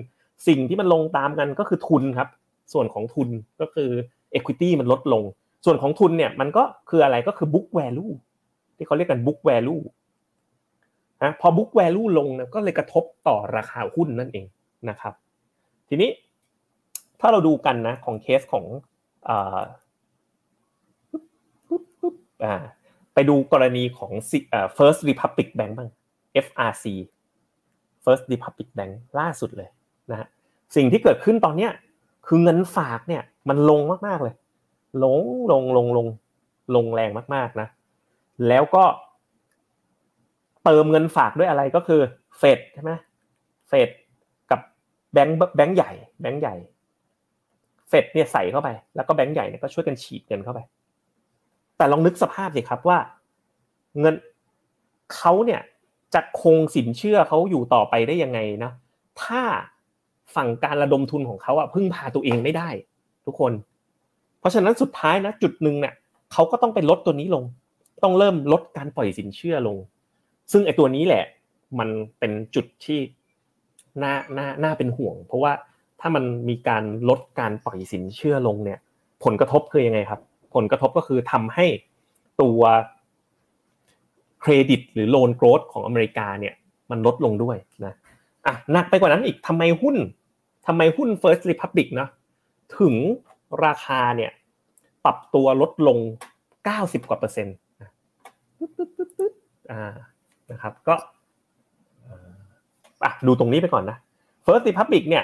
[0.47, 2.29] สิ่งที่มันลงตามกันก็คือทุนครับ
[2.73, 3.29] ส่วนของทุน
[3.61, 3.89] ก็คือ
[4.37, 5.23] equity มันลดลง
[5.65, 8.13] ส่วนของทุนเนี่ยมันก็คืออะไรก็คือ book value
[8.83, 9.81] ที่เขาเรียกกัน book value
[11.23, 14.45] นะพอ book value ลงนะก็เลยกระทบต่อราคาหุ้นนั่นเอง
[14.89, 15.13] นะครับ
[15.89, 16.09] ทีนี้
[17.19, 18.65] ถ้าเราดูกันนะของเคสของ
[19.27, 22.63] อ่า
[23.13, 24.11] ไปดูกรณีของ
[24.77, 25.89] First Republic Bank บ้าง
[26.45, 26.85] FRC
[28.03, 29.69] First Republic Bank ล่าสุดเลย
[30.11, 30.27] นะฮะ
[30.75, 31.71] สิ่งที่เกิดขึ้นตอนเนี้ย
[32.27, 34.35] คือเงินฝากเนี่ยมันลงมากๆเลย
[35.03, 36.07] ลงลงลงลง
[36.75, 37.67] ลงแรงมากๆนะ
[38.47, 38.83] แล้วก็
[40.63, 42.01] เติมเงินฝากด้วยอะไรก็คือ
[42.37, 42.91] เฟดใช่ไหม
[43.69, 43.89] เฟด
[44.51, 44.59] กับ
[45.13, 45.91] แบงค์แบงค์ใหญ่
[46.21, 46.55] แบงค์ใหญ่
[47.89, 50.59] เฟดเนี่ยใส่เข้าไป แล้วก็แบงค์ใหญ่เนี่ยก็ช่วยกันฉีดเงินเข้าไป
[51.77, 52.97] แต่ลองนึกสภาพสิครับว่า
[53.99, 54.15] เงิน
[55.15, 55.61] เขาเนี่ย
[56.13, 58.71] จะคงสินเชื่อเขาอยู่ต่อไปได้ยังไงนะ
[59.23, 59.41] ถ้า
[60.35, 62.69] ฝั่งการระดมทุนของเขาอะพึ่งพาตัวเองไม่ได้
[63.25, 63.53] ทุกคน
[64.39, 65.93] เพราะฉะนั้นสุดท้ายนะจุดหนึ่งเนี่ย
[66.33, 67.43] เขาก็ต้องไปลดตัวนี้ลง
[68.03, 69.77] ต้องเริ่มลดการปล่อยสินเชื่อลง
[70.51, 71.23] ซึ่งไอ้ตัวนี้แหละ
[71.79, 71.89] มัน
[72.19, 72.99] เป็นจุดที่
[74.03, 75.53] น่าน่าน่าเป็นห่วง เพราะว่า
[75.99, 78.79] ถ้ามันมีการลดการปล่อยสินเชื่อลงเนี่ย
[79.23, 80.21] ผลกระทบคือยังไงครับ
[80.55, 81.65] ผลกระทบก็คือทำให้
[82.41, 82.61] ตัว
[84.41, 86.53] เครดิตหรือ loan growth ของอเมริกาเนี่ย
[86.91, 87.93] มันลดลงด้วยนะ
[88.45, 89.95] อะหนักไปกว่านั้นอีกทำไมหุ้น
[90.67, 92.07] ทำไมหุ้น First Republic นะ
[92.79, 92.95] ถึง
[93.65, 94.31] ราคาเนี่ย
[95.05, 95.97] ปรับตัวลดลง
[96.53, 97.55] 90กว่าเปอร์เซ็นต์
[99.71, 99.93] อ่า
[100.51, 100.95] นะครับก็
[103.03, 103.97] อะดูตรงนี้ไปก่อนนะ
[104.45, 105.23] First Republic เนี่ย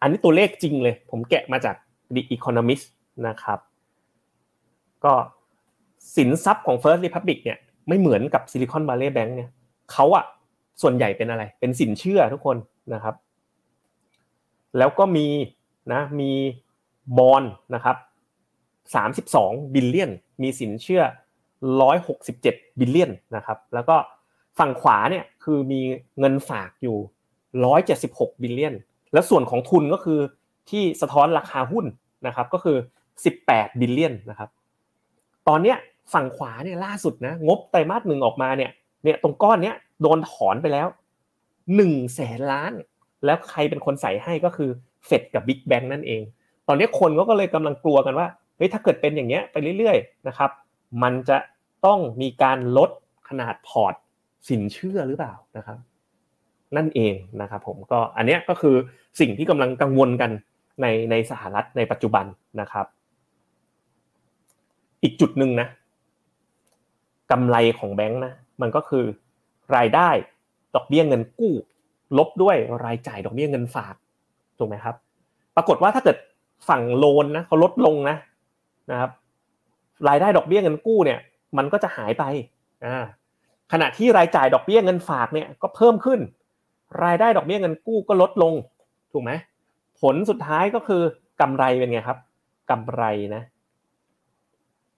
[0.00, 1.76] อันนี้ตัวเลขจริงเลย ผมแกะมาจาก
[2.14, 2.86] The Economist
[3.28, 3.58] นะครับ
[5.04, 5.12] ก็
[6.16, 9.50] สินทรัพย์ของ First Republic เนี่ยไม่เหมือนกับ Silicon Valley Bank เนี่ย
[9.92, 10.24] เขาอะ
[10.82, 12.56] ส่วนใหญ่เป็นอะไร เป็นสินเชื่อทุกคน
[12.94, 13.14] นะครับ
[14.78, 15.26] แล้วก็มี
[15.92, 16.30] นะมี
[17.18, 17.96] บอลนะครับ
[19.04, 21.02] 32 billion มีสินเชื่อ
[21.64, 23.96] 167 billion นะครับ แล้วก็
[24.58, 25.80] ฝั่งขวาเนี่ยคือมี
[26.18, 26.96] เงินฝากอยู่
[27.74, 28.74] 176 billion
[29.12, 30.20] แล้วส่วนของทุนก็คือ
[30.70, 31.86] ที่สะท้อนราคาหุ้น
[32.26, 32.76] นะครับก็คือ
[33.28, 34.48] 18 billion นะครับ
[35.48, 35.76] ตอนเนี้ย
[36.12, 38.70] ฝั่งขวาเนี่ยล่าสุดนะงบไตรมาสหนึ่งออกมาเนี่ย
[39.04, 40.88] เนี่ยตรงก้อนเนี้ยโดนถอนไปแล้ว
[41.76, 42.72] หนึ่งแสนล้าน
[43.24, 44.70] แล้วใครเป็นคนใส่ให้ก็คือ
[45.06, 46.22] เฟดกับ big bank นั่นเอง
[46.68, 50.50] ตอนนี้คนก็เลยกำลังกลัวกันว่าเฮ้ยถ้าเกิดเป็นอย่างเงี้ยไปเรื่อยๆนะครับ
[51.02, 51.38] มันจะ
[51.86, 52.90] ต้องมีการลด
[53.28, 53.94] ขนาดพอร์ต
[54.48, 55.78] สินเชื่อหรือเปล่านะครับ
[56.76, 58.76] นั่นเองนะครับผมก็อันนี้ก็คือ
[59.20, 60.30] สิ่งที่กำลังกังวลกัน
[60.82, 62.24] ในในสหรัฐในปัจจุบัน
[62.60, 62.86] นะครับ
[65.02, 65.68] อีกจุดหนึ่งนะ
[67.30, 69.04] กำไรของแบงค์นะมันก็คือ
[69.76, 70.08] รายได้
[70.74, 71.54] ดอกเบี้ยเงินกู้
[72.18, 73.94] ลบด้วยรายจ่ายดอกเบี้ยเงินฝาก
[74.58, 74.94] ถูกไหมครับ
[75.56, 76.16] ปรากฏว่าถ้าเกิด
[76.68, 78.16] ฝั่งโลนนะเขาลดลงนะ
[78.90, 79.10] นะครับ
[80.08, 81.20] รายได้ดอกเบี้ยเงินกู้เนี่ย
[81.56, 82.24] มันก็จะหายไป
[82.86, 83.04] อ่า
[83.72, 86.20] ขณะที่รายจ่ายดอกเบี้ยเงินฝากเนี่ยก็เพิ่มขึ้น
[87.04, 88.54] รายได้ดอกเบี้ยเงินกู้ก็ลดลง
[89.12, 89.32] ถูกไหม
[90.00, 91.02] ผลสุดท้ายก็คือ
[91.40, 92.18] กำไรเป็นไงครับ
[92.70, 93.02] กำไร
[93.34, 93.42] นะ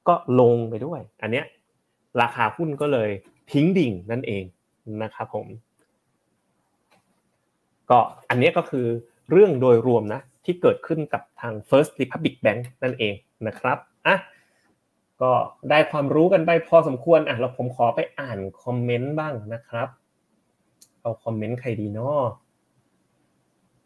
[0.09, 1.47] ก็ลงไปด้วย อันเนี้ย
[2.21, 3.11] ราคาหุ้นก็เลย
[3.53, 4.45] ทิ้งดิ่งนั่นเอง
[5.03, 5.47] นะครับผม
[7.91, 7.99] ก็
[8.31, 8.87] อันนี้ก็คือ
[9.31, 13.15] เรื่องโดยรวมนะที่เกิดขึ้นกับทาง First Republic Bank นั่นเอง
[13.47, 14.17] นะครับอะ
[15.23, 15.33] ก็
[15.71, 19.89] ได้ความรู้กันไปพอสมควรอะเราผมขอไปอ่านคอมเมนต์บ้างนะครับ
[21.01, 22.23] เอาคอมเมนต์ใครดีเนาะ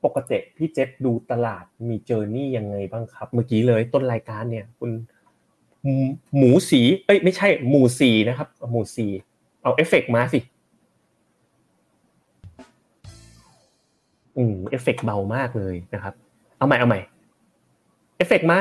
[0.04, 4.90] ปกติพี่เจษดูตลาดมีเจอร์นี่ยังไงบ้างครับ เมื่อกี้เลยต้นรายการเนี่ย คุณ
[6.36, 9.06] หมูสี เอ้ยไม่ใช่ หมูสีนะครับ หมูสี
[9.62, 10.40] เอาเอฟเฟกมาสิ
[14.36, 16.14] อืมเอฟเฟกเบามากเลยนะครับ
[16.56, 17.00] เอาใหม่เอาใหม่
[18.16, 18.58] เอฟเฟกมา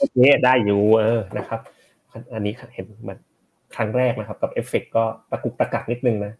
[0.00, 1.60] โอเคได้อยู่เออนะครับ
[2.34, 3.18] อันนี้เห็นมัน
[3.76, 6.32] ครั้งแรกนะครับ กับเอฟเฟกก็ตะกุกตะกักนิดนึงนะ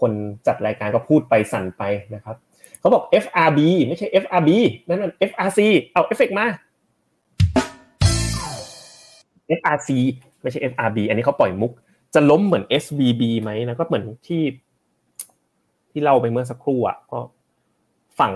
[0.00, 0.12] คน
[0.46, 1.82] จัดรายการก็พูดไปสั่นไป
[2.14, 2.36] นะครับ
[2.80, 4.50] เขาบอก FRB ไม่ใช่ FRB
[4.88, 5.60] นั่นมัน FRC
[5.92, 6.46] เอาเอฟเฟกมา
[9.58, 9.88] FRC
[10.42, 11.72] ไม่ใช่ FRB อันนี้เขาปล่อยมุก
[12.14, 14.42] จะล้มเหมือน SVB ไหมนะก็เหมือนที่
[15.90, 17.18] ที่เล่าไปเมื่อสักครู่อะก็
[18.18, 18.32] ฝั่ง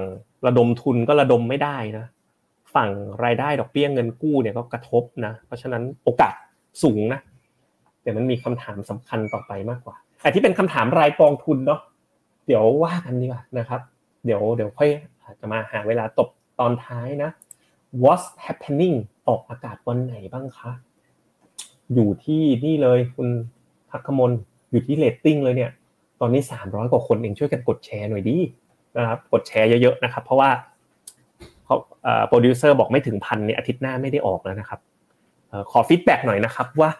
[0.46, 2.06] ระดมทุนก็ระดมไม่ได้นะ
[2.74, 2.90] ฝั่ง
[3.24, 6.34] รายได้ดอกเบี้ยเงินกู้เนี่ยก็กระทบนะ เพราะฉะนั้นโอกาส
[6.82, 7.20] สูงนะ
[8.02, 11.80] แต่มันมีคำถามสำคัญต่อไปมากกว่าแต่ที่เป็นคำถามรายกองทุนเนาะ
[12.46, 13.80] เดี๋ยวว่ากันดีกว่านะครับ
[14.24, 14.88] เดี๋ยวเดี๋ยวค่อย
[15.40, 16.28] จะมาหาเวลาตบ
[16.60, 17.30] ตอนท้ายนะ
[18.02, 18.96] What's happening
[19.28, 20.70] ออกอากาศวันไหนบ้างคะ
[21.94, 23.28] อยู่ที่นี่เลยคุณ
[23.90, 24.32] พักขมล
[24.70, 25.70] อยู่ที่เรตติ้งเลยเนี่ย
[26.20, 28.36] ตอนนี้สามร้อยกว่าคนเองช่วยกันกดแชร์หน่อยดี
[28.96, 30.50] นะครับ กดแชร์เยอะๆนะครับ เพราะว่า
[31.70, 31.82] เขา
[32.28, 34.80] โปรดิวเซอร์บอกไม่ถึงพันเนี่ยอาทิตย์หน้าไม่ได้ออกแล้วนะครับ
[35.70, 36.92] ขอ feedback หน่อยนะครับว่า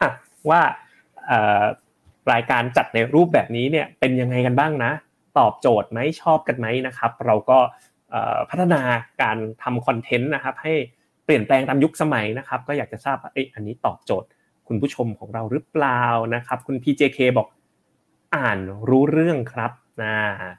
[0.51, 0.61] ว่า
[2.33, 4.93] รายการจัดในรูปแบบนี้เนี่ยเป็นยังไงกันบ้างนะ
[5.39, 7.59] ตอบโจทย์ไหมชอบกันไหมนะครับ เราก็
[8.51, 8.83] พัฒนา
[9.23, 10.73] การทำคอนเทนต์นะครับ ให้
[11.25, 14.29] เปลี่ยนแปลงตามยุคสมัยนะครับ ก็อยากจะทราบว่าอันนี้ตอบโจทย์
[14.69, 16.03] คุณผู้ชมของเราหรือเปล่า
[16.35, 17.49] นะครับ คุณ PJK บอก
[18.37, 20.15] อ่านรู้เรื่องครับนะ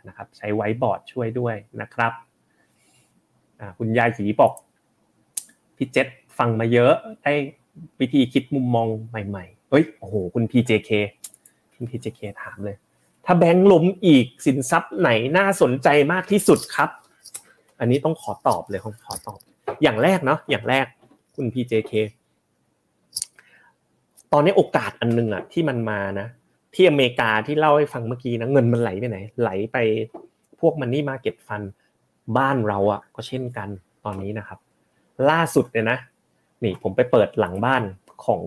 [0.07, 2.11] นะครับ ใช้ไว้บอร์ดช่วยด้วยนะครับ
[3.79, 4.51] คุณยายสีบอก
[5.77, 6.93] พี่เจษฟังมาเยอะ
[7.23, 7.33] ได้
[7.99, 10.89] วิธีคิดมุมมองใหม่ๆเฮ้ยโอ้โหคุณ PJK
[11.75, 12.77] คุณ PJK ถามเลย
[13.25, 16.89] ถ้าแบงค์ล้มอีกสินทรัพย์ไหนน่าสนใจมากที่สุดครับ
[17.79, 19.39] อันนี้ต้องขอตอบเลยขอตอบ
[19.83, 20.85] อย่างแรกเนาะอย่างแรก
[21.35, 21.93] คุณ PJK
[24.33, 26.27] ตอนนี้โอกาสอันนึงอะที่มันมานะ
[26.75, 29.77] ที่อเมริกาที่เล่าให้ฟังเมื่อกี้นะเงินมันไหลไปไหน ไหลไป
[30.59, 31.61] พวกมันนี่มาเก็ตฟัน
[32.37, 33.69] บ้านเราอะก็เช่นกัน
[34.05, 34.59] ตอนนี้นะครับ
[35.29, 35.97] ล่าสุดเนี่ยนะ
[36.63, 37.83] นี่ผมไปเปิดหลังบ้าน
[38.25, 38.41] ของ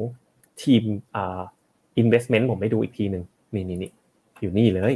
[0.63, 0.85] ทีม
[2.01, 3.93] investment ผมไปดูอีกทีหนึ่งนี่นี่นี่
[4.41, 4.95] อยู่นี่เลย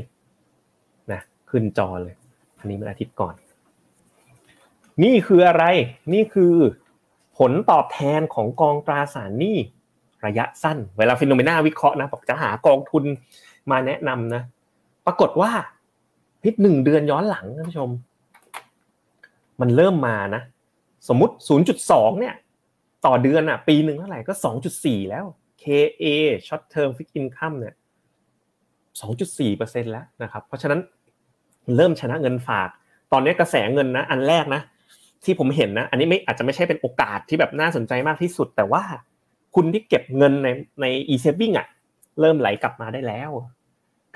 [1.12, 2.14] นะขึ้นจอเลย
[2.58, 3.34] อันนี้เมื่ออาทิตย์ก่อน
[5.02, 5.64] นี่คืออะไร
[6.12, 6.54] นี่คือ
[7.38, 9.56] ผลตอบแทนของกองตราสารหนี้
[10.26, 13.04] ระยะสั้น เวลาฟิโนเมนาวิเคราะห์นะบอกจะหากองทุน
[13.70, 14.42] มาแนะนำนะ
[15.06, 15.50] ปรากฏว่า
[16.42, 17.88] พิษหนึ่งเดือนย้อนหลังท่านผู้ชม
[19.60, 20.42] มันเริ่มมานะ
[21.08, 21.34] สมมุติ
[21.76, 22.34] 0.2 เนี่ย
[23.06, 24.32] ต่อเดือนอะ ปีหนึ่งเท่าไหร่ก็
[24.72, 25.24] 2.4 แล้ว
[25.62, 26.06] KA
[26.46, 27.74] short term fixed income เนี่ย
[29.02, 30.80] 2.4%แล้วนะครับ เพราะฉะนั้น
[31.76, 32.68] เริ่มชนะเงินฝาก
[33.12, 34.62] ตอนนี้กระแสเงินนะ อันแรกนะ
[35.24, 38.82] ที่ผมเห็นนะ อันนี้ไม่อาจจะไม่ใช่เป็นโอกาสที่แบบน่าสนใจมากที่สุด แต่ว่า
[39.54, 40.48] คุณที่เก็บเงินใน
[40.80, 41.66] ใน e-saving อะ
[42.20, 43.30] เริ่มไหลกลับมาได้แล้ว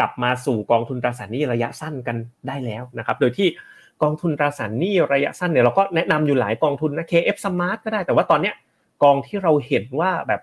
[0.01, 2.17] กลับมาสู่กองทุนตราสารหนี้ระยะสั้นกัน
[2.49, 3.49] ได้แล้วนะครับ โดยที่
[4.03, 8.55] กองทุนตราสารหนี้ระยะสั้นเนี่ยเราก็แนะนำอยู่หลายกองทุนนะ KF Smart ก็ได้แต่ว่าตอนเนี้ย
[9.03, 10.41] กองที่เราเห็นว่าแบบ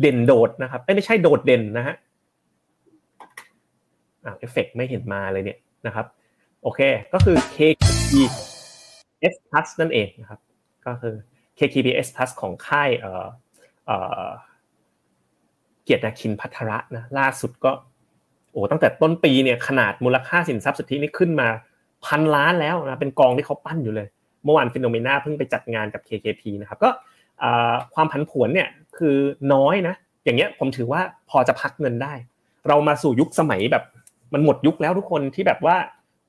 [0.00, 1.94] เด่นโดดนะครับไม่ใช่โดดเด่นนะฮะ
[4.24, 6.06] อ่าเอฟเฟกไม่เห็นมาเลยเนี่ยนะครับ
[6.62, 6.80] โอเค
[7.12, 8.12] ก็คือ KKP
[9.32, 10.40] S Plus นั่นเองนะครับ
[10.86, 11.14] ก็คือ
[11.58, 13.26] KKP S Plus ของค่ายเอ่อ
[13.86, 14.28] เอ่อ
[15.84, 17.72] เกียรตินาคินพัทระนะล่าสุดก็
[18.50, 21.48] โอ้ตั้งแต่ต้นปีเนี่ยขนาดมูลค่าสินทรัพย์สุทธินี่ขึ้นมา
[22.06, 24.08] พันล้านแล้วนะเป็นกองที่เขาปั้นอยู่เลย
[24.44, 26.90] เมื่อวานฟิโนเมนาเพิ่งไปจัดงานกับ KKP นะครับก็
[27.94, 29.16] ความผันผวนเนี่ยคือ
[29.52, 32.14] น้อยนะอย่างเงี้ยผมถือว่าพอจะพักเงินได้
[32.68, 33.84] เรามาสู่ยุคสมัยแบบ
[34.34, 35.76] มันหมดยุคแล้วทุกคนที่แบบว่า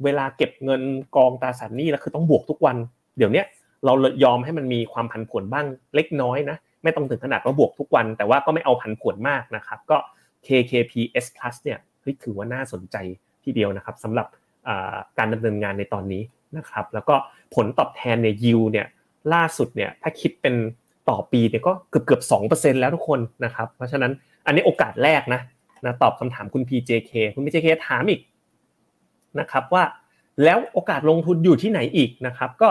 [0.03, 0.81] เวลาเก็บเงิน
[1.15, 2.77] กองตราสารหนี้แล้วคือต้องบวกทุกวัน
[3.17, 3.43] เดี๋ยวนี้
[3.85, 9.97] เรายอมให้มันมีความผันผวนบ้างเล็กน้อยนะไม่ต้องถึงขนาดว่าบวกทุกวัน แต่ว่าก็ไม่เอาผันผวนมากนะครับก็
[10.45, 11.79] KKP S Plus เนี่ย
[12.23, 12.95] ถือว่าน่าสนใจ
[13.43, 14.27] ทีเดียวนะครับสำหรับ
[15.17, 16.23] การดำเนินงานในตอนนี้
[16.57, 17.15] นะครับ แล้วก็
[17.55, 18.85] ผลตอบแทนในยิวเนี่ย
[19.33, 20.55] ล่าสุดเนี่ยถ้าคิดเป็น
[21.09, 24.11] ต่อปีเนี่ยก็เกือบเกือบสองเปอร์เซ็นแล้วทุกคนนะครับ เพราะฉะนั้น
[24.45, 25.41] อันนี้โอกาสแรกนะ
[25.85, 28.21] นะตอบคำถามคุณ PJK คุณ PJK ถามอีก
[29.39, 29.83] นะครับว่า
[30.43, 32.69] แล้วโอกาสลงทุนอยู่ที่ไหนอีกนะครับ ก็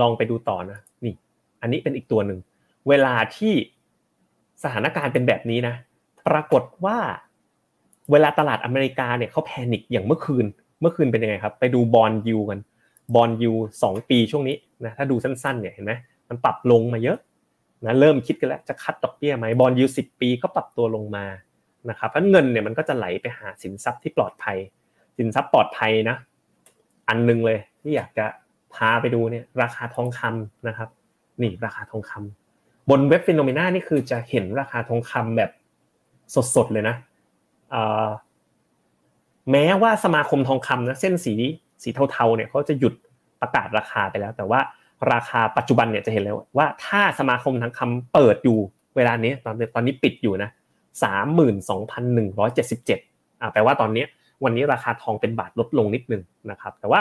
[0.00, 1.14] ลองไปดูต่อนะนี่
[1.60, 2.38] อันนี้เป็นอีกตัวหนึ่ง
[2.88, 3.54] เวลาที่
[4.62, 5.74] สถานการณ์เป็นแบบนี้นะ
[6.28, 6.98] ปรากฏว่า
[8.10, 10.46] เวลาตลาดอเมริกาเนี่ยเขาแพนิคอย่างเมื่อคืน
[10.80, 12.60] เมื่อคืนเป็นยังไงครับ ไปดูบอลยูกัน
[13.14, 15.92] บอลยูสองปีช่วงนี้นะถ้าดูสั้นๆเนี่ยเห็นไหม
[16.28, 17.18] มันปรับลงมาเยอะ
[17.86, 21.24] นะเริ่มคิดกันแล้วจะคัดดอกเบี้ยไหมบอลยูสิบปีก็ปรับตัวลงมา
[21.90, 24.56] นะครับเพราะเงินเนี่ยมันก็จะไหลไปหาสินทรัพย์ที่ปลอดภัย
[25.18, 26.16] สินทรัพย์ปลอดภัยนะ
[27.08, 28.26] อันนึงเลยที่อยากจะ
[28.74, 30.88] พาไปดูเนี่ยราคาทองคำนะครับ
[31.42, 35.50] นี่ราคาทองคำบนเว็บฟิโนเมนานี่คือจะเห็นราคาทองคำแบบ
[36.54, 36.96] สดๆเลยนะ
[39.52, 41.34] แม้ว่าสมาคมทองคำนะเส้นสี
[41.82, 42.94] สีเทาๆเนี่ยเขาจะหยุด
[43.40, 44.60] ประกาศราคาไปแล้ว แต่ว่า
[45.12, 48.58] ราคาปัจจุบันเนี่ยจะเห็นแล้วว่าถ้าสมาคมทองคำเปิดอยู่
[48.96, 50.50] เวลานี้ตอนตอนนี้ปิดอยู่นะ
[51.04, 52.98] สามหมื่นสองพันหนึ่งร้อยเจ็ดสิบเจ็ด
[53.40, 54.04] อ่าแปลว่าตอนนี้
[54.44, 57.00] วันนี้ราคาทองเป็นบาทลดลงนิดนึงนะครับ แต่ว่า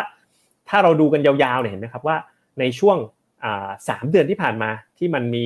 [0.70, 2.18] ถ้าเราดูกันยาวๆเนี่ยเห็นไหมครับว่า
[2.60, 2.98] ในช่วง
[3.90, 5.44] สามเดือนที่ผ่านมาที่มันมี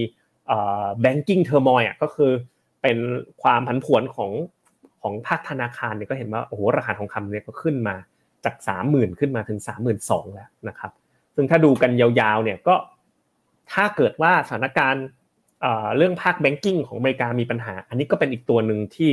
[1.03, 2.31] banking turmoil อะก็คือ
[2.81, 2.97] เป็น
[3.41, 4.31] ความผันผวนของ
[5.01, 7.95] ของภาคธนาคารเนี่ยก็เห็นว่าโอ้โหราคาทองคำเนี่ยก็ขึ้นมา
[8.45, 10.91] จากสามหมื่นขึ้นมาถึงสามหมื่นสองแล้วนะครับ
[11.35, 12.75] ซึ่งถ้าดูกันยาวๆเนี่ยก็
[13.71, 15.05] ถ้าเกิดว่าสถานการณ์
[15.97, 19.09] เรื่องภาคแบงกิ้งของอเมริกามีปัญหา อันนี้ก็เป็นอีกตัวหนึ่งที่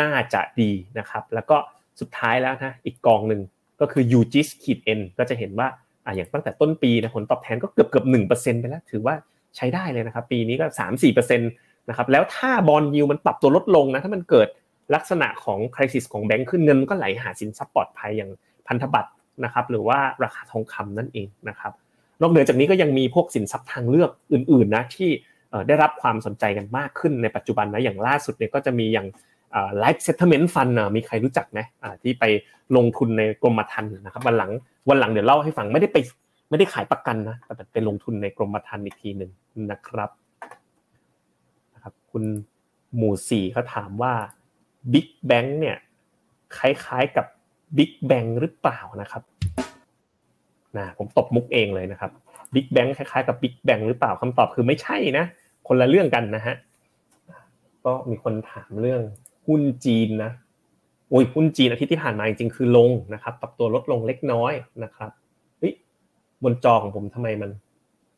[0.00, 1.56] น่าจะดีนะครับ แล้วก็
[2.00, 3.40] สุดท้ายแล้วนะอีกกองหนึ่ง
[3.80, 5.68] ก็คือ UGIS ขีด N ก็จะเห็นว่า
[6.04, 9.14] อ่าอย่างตั้งแต่ต้นปีนะผลตอบแทนก็เกือบเกือบหนึ่งเปอร์เซ็นต์ไปแล้ว ถือว่า
[9.56, 11.50] ใช้ได้เลยนะครับ ปีนี้ก็สามสี่เปอร์เซ็นต์
[11.88, 14.48] นะครับแล้วถ้าบอลยูมันปรับตัวลดลงนะถ้ามันเกิด
[14.94, 18.30] ลักษณะของ crisis ของแบงค์ขึ้นเงินก็ไหลหาสินทรัพย์ปลอดภัยอย่าง
[18.66, 19.10] พันธบัตร
[19.44, 21.72] นะครับหรือว่าราคาทองคำนั่นเองนะครับ
[22.20, 25.10] นอกเหนือจากนี้ก็ยังมีพวกสินทรัพย์ทางเลือกอื่นๆนะที่
[25.68, 29.06] ได้รับความสนใจกันมากขึ้นในปัจจุบันนะอย่างล่าสุดเนี่ยก็จะมีอย่าง
[29.78, 31.60] life settlement fund มีใครรู้จักไหม
[32.02, 32.24] ที่ไป
[32.76, 34.50] ลงทุนในกรมธรรม์นะครับวันหลัง
[34.88, 35.98] วันหลังเดี๋ยวเล่าให้ฟังไม่ได้ไป
[36.50, 39.30] ไม่ได้ขายประกันนะแต่ไปลงทุนในกรมธรรม์อีกทีหนึ่ง
[39.70, 40.10] นะครับ
[41.74, 42.24] นะครับ คุณ
[42.96, 44.12] หมู่สี่เขาถามว่า
[44.92, 45.76] บิ๊กแบงค์เนี่ย
[46.58, 47.26] คล้ายๆกับ
[47.76, 49.22] บิ๊กแบงหรือเปล่านะครับ
[50.76, 52.10] นะผมตบมุกเองเลยนะครับ
[52.54, 55.24] บิ๊กแบงคล้ายๆกับบิ๊กแบงหรือเปล่าคำตอบคือไม่ใช่นะ
[55.66, 56.54] คนละเรื่องกันนะฮะ
[57.84, 59.02] ก็มีคนถามเรื่อง
[59.46, 60.30] หุ้นจีนนะ
[61.10, 64.52] โอ้ยหุ้นจีนอาทิตย์ที่ผ่านมาจริงๆคือลงนะครับปรับตัวลดลงเล็กน้อย
[64.84, 65.10] นะครับ
[65.58, 65.72] เฮ้ย
[66.42, 67.50] บนจอของผมทำไมมัน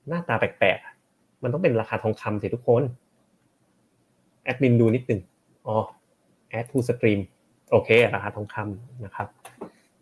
[0.09, 2.83] หน้าตาแปลกๆมันต้องเป็นราคาทองคำสิทุกคน
[4.45, 5.21] แอดมินดูนิดหนึ่ง
[5.67, 5.77] อ๋อ
[6.49, 7.21] add to stream
[7.71, 9.29] โอเคราคาทองคำนะครับ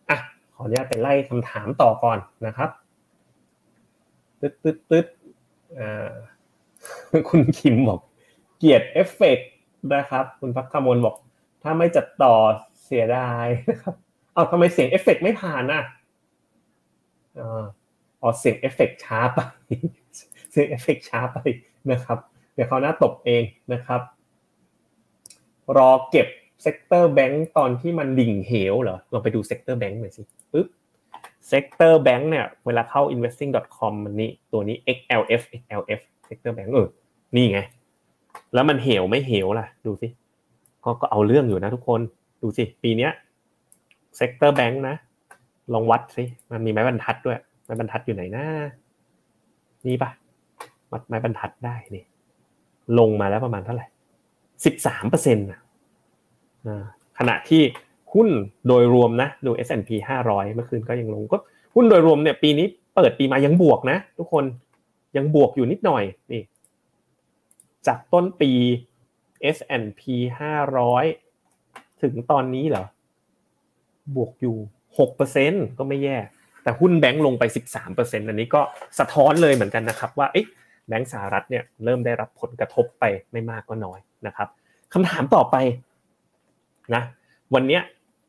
[0.08, 0.18] อะ
[0.54, 2.70] ขออนุญาตไปไล่คำถามต่อก่อนนะครับ
[4.40, 5.06] ตึ๊ดตึ๊ดตึ๊ด
[5.78, 6.12] อ่า
[7.28, 8.00] คุณคิมบอก
[8.58, 9.38] เกลียรติเอฟเฟก
[9.94, 11.16] นะครับ คุณพักขมลบอก
[11.62, 12.34] ถ้าไม่จัดต่อ
[12.84, 13.94] เสียดายนะครับ
[14.34, 15.82] เอาทำไมเสียงเอฟเฟกไม่ผ่านอะ
[18.22, 19.38] อ๋อเสียงเอฟเฟกช้าไป
[20.50, 21.38] เสียงเอฟเฟกช้าไป
[21.90, 22.18] นะครับ
[22.54, 24.00] เดี๋ยวเขาหน้าตบเองนะครับ
[25.78, 26.28] รอเก็บ
[26.62, 30.22] sector แบงก์ตอนที่มันดิ่งเหวเหรอลองไปดู sector แบงก์หน่อยสิ
[30.52, 30.66] ปึ๊บ
[31.48, 36.88] sector แบงก์เนี่ยเวลาเข้า investing.com มันนี่ตัวนี้ XLF XLF เซกเตอร์แบงก์เออ
[37.36, 37.60] นี่ไง
[38.54, 40.08] แล้วมันเหวไม่เหวล่ะ ดูสิ
[40.84, 42.00] ก็ก็เอาเรื่องอยู่นะทุกคน
[42.42, 43.12] ดูสิปีเนี้ย
[44.16, 44.94] sector แบงก์นะ
[45.72, 48.44] ลองวัดสิมันมีไม้บรรทัดด้วย ไม้บรรทัดอยู่ไหนนะ
[49.86, 50.10] นี่ปะ
[50.92, 52.04] วัดไม้บรรทัดได้นี่
[52.98, 53.86] ลงมาแล้วประมาณเท่าไหร่
[54.64, 55.60] สิบสามเปอร์เซ็นต์นะ
[57.18, 57.62] ขณะที่
[58.14, 58.28] หุ้น
[58.68, 59.90] โดยรวมนะดู S&P
[60.24, 61.38] 500 เมื่อคืนก็ยังลงก็
[61.74, 64.44] หุ้นโดยรวมเนี่ยปีนี้เปิดปีมายังบวกนะ ทุกคน
[65.16, 66.42] ยังบวกอยู่นิดหน่อยนี่
[67.86, 68.50] จากต้นปี
[69.56, 70.02] S&P
[70.82, 72.84] 500 ถึงตอนนี้เหรอ
[74.16, 74.56] บวกอยู่
[74.98, 76.18] หกเปอร์เซ็นก็ไม่แย่
[76.62, 78.60] แต่หุ้นแบงก์ลงไปสิบสามเปอร์เซ็นอันนี้ก็
[78.98, 80.28] สะท้อนเลยเหมือนกันนะครับว่า
[80.88, 84.48] แบงก์สหรัฐเนี่ยเริ่มได้รับผลกระทบไปไม่มากก็น้อย นะครับ
[84.92, 85.56] คำถามต่อไป
[86.94, 87.02] นะ
[87.54, 87.80] วันนี้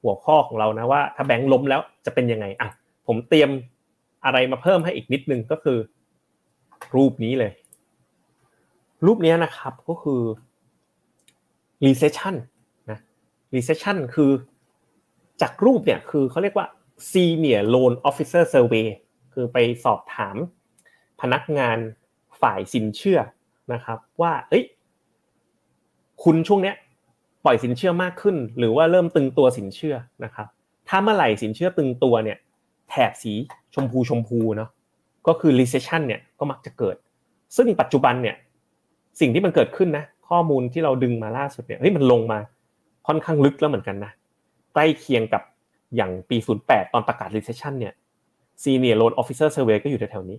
[0.01, 2.69] หัวข้อของเรานะว่า ถ้าแบงค์ล้มแล้วจะเป็นยังไงอะ
[3.07, 3.49] ผมเตรียม
[4.25, 5.77] อะไรมาเพิ่มให้อีกนิดนึงก็คือ
[6.95, 7.51] รูปนี้เลย
[9.05, 10.21] รูปนี้นะครับก็คือ
[11.85, 12.35] recession
[12.91, 12.99] นะ
[13.55, 14.31] recession คือ
[15.41, 16.67] จากรูปเนี่ยคือเขาเรียกว่า
[17.11, 18.87] senior loan officer survey
[19.33, 20.35] คือไปสอบถาม
[21.21, 21.77] พนักงาน
[22.41, 23.19] ฝ่ายสินเชื่อ
[23.73, 24.63] นะครับ ว่าเอ้ย
[26.23, 26.75] คุณช่วงเนี้ย
[27.45, 30.47] ปล่อยสินเชื่อมากขึ้น หรือว่าเริ่มตึงตัวสินเชื่อนะครับ
[30.87, 32.37] ถ้าเมื่อไหร่สินเชื่อตึงตัวเนี่ย
[32.89, 33.33] แถบสี
[33.73, 34.69] ชมพูชมพูเนาะ
[35.27, 36.95] ก็คือ recession เนี่ยก็มักจะเกิด
[37.57, 38.35] ซึ่งปัจจุบันเนี่ย
[39.19, 42.39] สิ่งที่มันเกิดขึ้นนะข้อมูลที่เราดึงมาล่าสุดเนี่ยเฮ้ยมันลงมา
[43.07, 44.11] ค่อนข้างลึกแล้วเหมือนกันนะ
[44.73, 45.41] ใกล้เคียงกับ
[45.95, 47.93] อย่างปี 08 ตอนประกาศ recession เนี่ย
[48.63, 50.37] senior loan officer survey ก็อยู่แถวๆนี้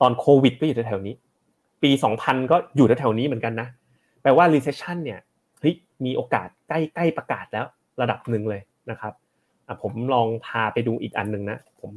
[0.00, 1.14] ตอนโควิดก็อยู่แถวๆนี้
[1.82, 3.68] ปี 2000 ก็อยู่แถวๆนี้เหมือนกันนะ
[4.22, 5.20] แปลว่า recession เนี่ย
[5.60, 7.66] เฮ้ยมีโอกาสใกล้ใกล้ประกาศแล้ว
[8.00, 9.12] ระดับหนึ่งเลยนะครับ
[9.82, 11.92] ผมลองพาไปดูอีกอันหนึ่งนะผม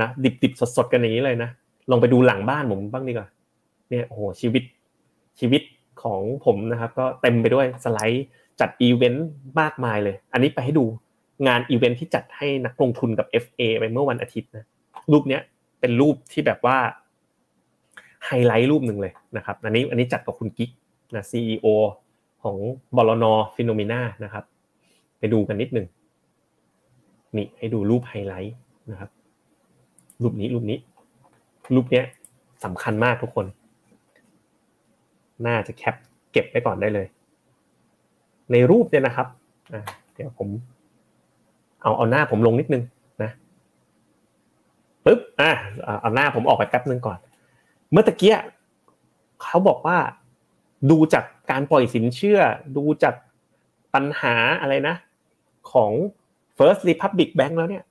[0.00, 1.50] นะดิบดิบสดสดกันอย่างนี้เลยนะ
[1.90, 3.28] ลองไปดูหลังบ้านผมบ้างดีกว่า
[3.90, 4.62] เนี่ยโอ้โหชีวิต
[5.40, 5.62] ชีวิต
[6.02, 8.26] ของผมนะครับ ก็เต็มไปด้วยสไลด์
[8.60, 9.28] จัดอีเวนต์
[9.60, 10.84] มากมายเลย อันนี้ไปให้ดู
[11.46, 14.64] งานอีเวนต์ที่จัดให้นักลงทุนกับ FA ไปเมื่อวันอาทิตย์นะ
[15.12, 15.42] รูปเนี้ย
[15.80, 16.78] เป็นรูปที่แบบว่า
[18.26, 20.70] ไฮไลท์รูปหนึ่งเลยนะครับ อันนี้อันนี้จัดกับคุณกิ๊ก
[21.14, 21.66] นะ CEO
[22.42, 22.56] ของ
[22.96, 24.44] บลน Finnomena นะครับ
[25.18, 25.86] ไปดูกันนิดหนึ่ง
[27.36, 28.56] นี่ให้ดูรูปไฮไลท์
[28.90, 29.10] นะครับ
[30.22, 30.78] รูปนี้รูปนี้
[31.74, 32.04] รูปเนี้ย
[32.64, 33.46] สำคัญมากทุกคน
[35.46, 35.94] น่าจะแคป
[36.32, 37.06] เก็บไว้ก่อนได้เลย
[38.52, 39.26] ในรูปเนี่ยนะครับ
[40.14, 40.48] เดี๋ยวผม
[41.82, 42.82] เอาเอาหน้าผมลงนิดนึง
[43.22, 43.30] นะ
[45.04, 45.50] ปึ๊บอะ
[46.00, 47.18] เอาหน้าผมออกไปแป๊บนึงก่อน
[47.90, 48.36] เมื่อตะเกีย
[49.42, 49.96] เขาบอกว่า
[50.90, 52.40] ดูจากการปล่อยสินเชื่อ
[52.76, 53.14] ดูจาก
[53.94, 54.96] ปัญหาอะไรนะ
[55.72, 55.92] ของ
[56.58, 57.84] First Republic Bank แล้วเนี่ย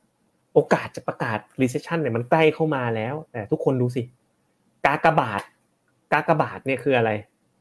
[0.53, 4.03] โอกาสจะประกาศ recession เนี่ยมันใกล้เข้ามาแล้วแต่ทุกคนดูสิ
[4.85, 5.41] กากบาท
[6.13, 7.11] กากบาทเนี่ยคืออะไร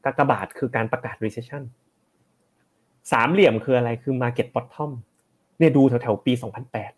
[0.05, 1.63] กากบาทคือการประกาศ recession
[3.11, 4.91] สามเหลี่ยมคืออะไรคือ market bottom
[5.59, 6.33] เนี่ยดูแถวๆปี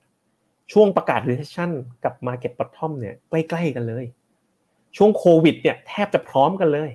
[0.03, 1.71] 2008 ช่วงประกาศ recession
[2.03, 4.05] กับ market bottom เนี่ยใกล้ๆกันเลย
[4.97, 6.89] ช่วงโควิดเนี่ยแทบจะพร้อมกันเลย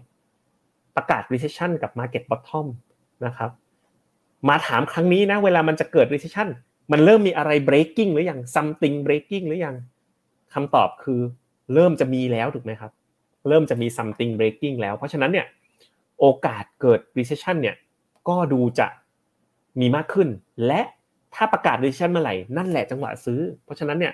[0.96, 2.66] ประกาศ recession กับ market bottom
[3.26, 3.50] นะครับ
[4.48, 6.48] มาถามครั้งนี้นะ เวลามันจะเกิด recession
[6.92, 9.76] มันเริ่มมีอะไร breaking หรือยัง something breaking หรือยัง
[10.54, 11.20] คำตอบคือ
[11.74, 12.92] เริ่มจะมีแล้วถูกไหมครับ
[13.48, 15.46] เริ่มจะมี something breaking แล้ว เพราะฉะนั้นเนี่ย
[16.20, 17.76] โอกาสเกิด recession เนี่ย
[18.28, 18.86] ก็ดูจะ
[19.80, 20.28] มีมากขึ้น
[20.66, 20.80] และ
[21.34, 24.12] ถ้าประกาศ recession เมื่อไหร่นั่นแหละจังหวะซื้อ เพราะฉะนั้นเนี่ย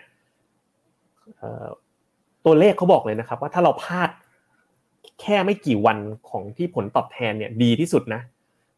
[2.44, 4.10] ตัวเลขเขาบอกเลยนะครับ ว่าถ้าเราพลาด
[5.20, 5.98] แค่ไม่กี่วัน
[6.30, 8.20] ของที่ผลตอบแทนเนี่ยดีที่สุดนะ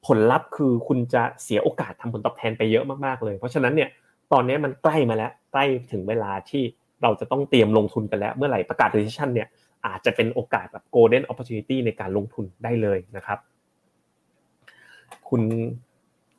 [0.07, 3.89] ผลลัพธ์คือคุณจะเสียโอกาสทำผลตอบแทนไปเยอะมากๆเลย เพราะฉะนั้นเนี่ย
[4.33, 6.63] ตอนนี้มันใกล้มาแล้วใกล้ถึงเวลาที่
[7.03, 9.49] เราจะต้องเตรียมลงทุนไปแล้ว เมื่อไหร่ประกาศ recession เนี่ย
[9.87, 13.39] อาจจะเป็นโอกาสแบบ golden opportunity ในการลงทุนได้เลยนะครับ
[15.29, 15.43] คุณ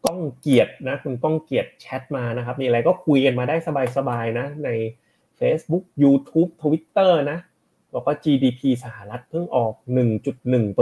[0.06, 3.56] ก้องเกียรตินะคุณก้องเกียรติแชทมานะครับ มีอะไรก็คุยกันมาได้
[3.97, 4.70] สบายๆนะใน
[5.39, 7.38] Facebook YouTube Twitter นะ
[7.94, 9.74] บอกว่า GDP สหรัฐเพิ่งออก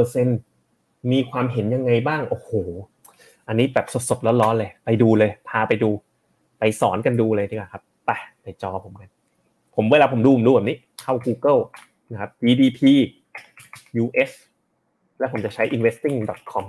[0.02, 2.52] 1.1%มีความเห็นยังไงบ้าง โอ้โห
[3.48, 5.90] อันนี้แบบสดๆร้อนๆเลย ไปดูเลย พาไปดู
[6.60, 8.12] ไปสอนกันดูเลยดีกว่าครับ ไป
[8.44, 9.10] ในจอผมกัน
[9.76, 11.62] ผมเวลาผมดูผมดูแบบนี้ เข้า Google
[12.12, 12.80] นะครับ GDP
[14.04, 14.32] US
[15.20, 16.66] แล้วผมจะใช้ investing.com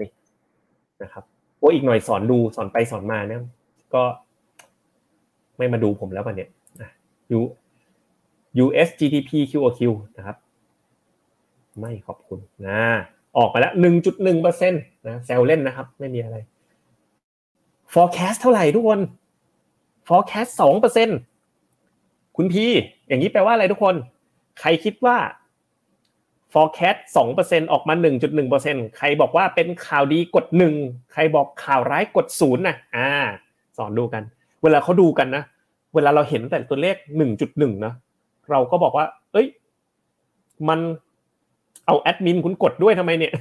[0.00, 0.08] นี่
[1.02, 1.24] นะครับ
[1.58, 3.42] โอ้อีกหน่อยสอนดูสอนไปสอนมาเนี่ย
[3.94, 4.02] ก็
[5.56, 6.50] ไม่มาดูผมแล้ววันเนี้ย
[7.38, 7.67] U US
[8.64, 9.80] u s GDP QOQ
[10.16, 10.36] นะครับ
[11.80, 12.82] ไม่ขอบคุณนะ
[13.36, 16.36] ออกไปแล้วหนึ่งจุดหนึ่งเปอร์เซ็นต์นะแซลเล่นนะครับ ไม่มีอะไร
[17.92, 19.00] forecast เท่าไหร่ทุกคน
[20.08, 21.08] forecast สองเปอร์เซ็น
[22.36, 22.64] คุณพี
[23.08, 23.94] อย่างนี้แปลว่าอะไรทุกคน
[24.60, 25.16] ใครคิดว่า
[26.52, 30.74] forecast สองเปอร์เซ็นออกมาหนึ่งจุดหนึ่งเปอร์เซ็นใครบอกว่าเป็นข่าวดีกดหนึ่ง
[31.12, 33.08] ใครบอกข่าวร้ายกดศูนย์นะอ่า
[33.76, 34.22] สอนดูกัน
[34.62, 35.42] เวลาเขาดูกันนะ
[35.94, 37.94] เวลาเราเห็นแต่ตัวเลขหนึ่งจุดหนึ่งนะ
[38.50, 39.46] เราก็บอกว่า เอ้ย
[40.68, 40.80] มัน
[41.86, 43.32] เอาแอดมินคุณกดด้วยทำไมเนี่ย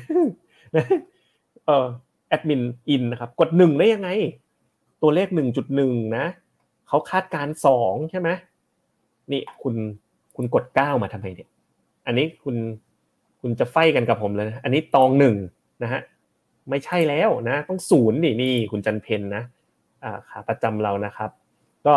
[1.66, 1.86] เออ
[2.30, 4.10] แอดมินอินนะครับ กดหนึ่งได้ยังไง
[5.02, 6.26] ตัวเลขหนึ่งจุดหนึ่งนะ
[6.88, 8.30] เขาคาดการสองใช่ไหม
[9.32, 9.76] นี่คุณ
[10.36, 11.50] คุณกดเก้ามาทำไมเนี่ย
[12.06, 12.56] อันนี้คุณ
[13.42, 15.36] คุณจะไฟกันกับผมเลยนะอันนี้ตองหนึ่ง
[15.84, 16.02] นะฮะ
[16.70, 19.44] ไม่ใช่แล้วนะ ต้องศูนย์นี่นี่คุณจันเพนนะ
[20.04, 21.30] อ่าขาประจำเรานะครับ
[21.86, 21.96] ก็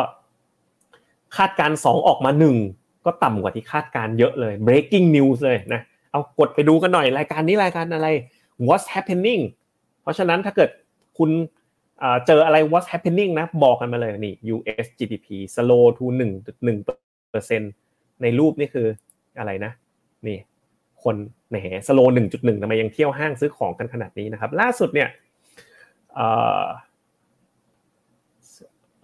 [1.37, 2.57] คาดการสองออกมาหนึ่ง
[3.05, 5.81] ก็ต่ำกว่าที่คาดการเยอะเลย breaking news เลยนะ
[6.11, 8.09] เอากดไปดูกันหน่อยรายการนี้รายการอะไร
[8.67, 9.43] what's happening
[10.03, 10.71] เพราะฉะนั้นถ้าเกิด
[11.19, 11.31] คุณ
[12.27, 16.05] เจออะไร what's happening นะบอกกันมาเลยนี่ US GDP slow to
[16.49, 17.63] 1.1เปอร์เซ็น
[18.23, 18.87] ในรูปนี่คือ
[19.39, 19.73] อะไรนะ
[20.29, 20.39] นี่
[21.03, 21.17] คน
[21.51, 25.09] แหมสโลหนึ่งจุดหนึ่งทำไมยังเที่ยวห้างซื้อของกันขนาดนี้นะครับ ล่าสุดเนี่ย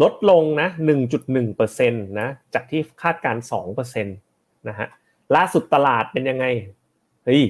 [0.03, 0.69] ลดลงนะ
[1.13, 4.17] 1.1เปอร์เซ็นต์นะจากที่คาดการ2เปอร์เซ็นต์
[4.69, 4.89] นะฮะ
[5.37, 6.45] ล่าสุดตลาดเป็นยังไง
[7.25, 7.43] เฮ้ย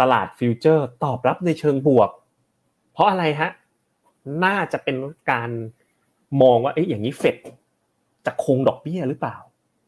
[0.00, 2.10] ตลาดฟิวเจอร์ตอบรับในเชิงบวก
[2.92, 3.50] เพราะอะไรฮะ
[4.44, 4.96] น่าจะเป็น
[5.30, 5.50] การ
[6.42, 7.36] มองว่าเอ๊ะอย่างนี้เฟด
[8.26, 9.36] จะคงดอกเบี้ยหรือเปล่า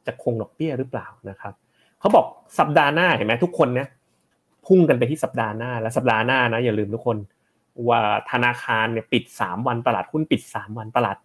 [0.07, 1.55] จะคงดอกเบี้ยหรือเปล่านะครับ
[2.01, 2.27] เขาบอก
[2.59, 3.89] สัปดาห์หน้าเห็นไหมทุกคนเนี่ย
[4.67, 7.17] พุ่งกันไปที่สัปดาห์หน้าและสัปดาห์หน้านะอย่าลืมทุกคน
[7.89, 11.17] ว่าธนาคารเนี่ยปิด 3 วันตลาดหุ้นปิด 3 วันตลาด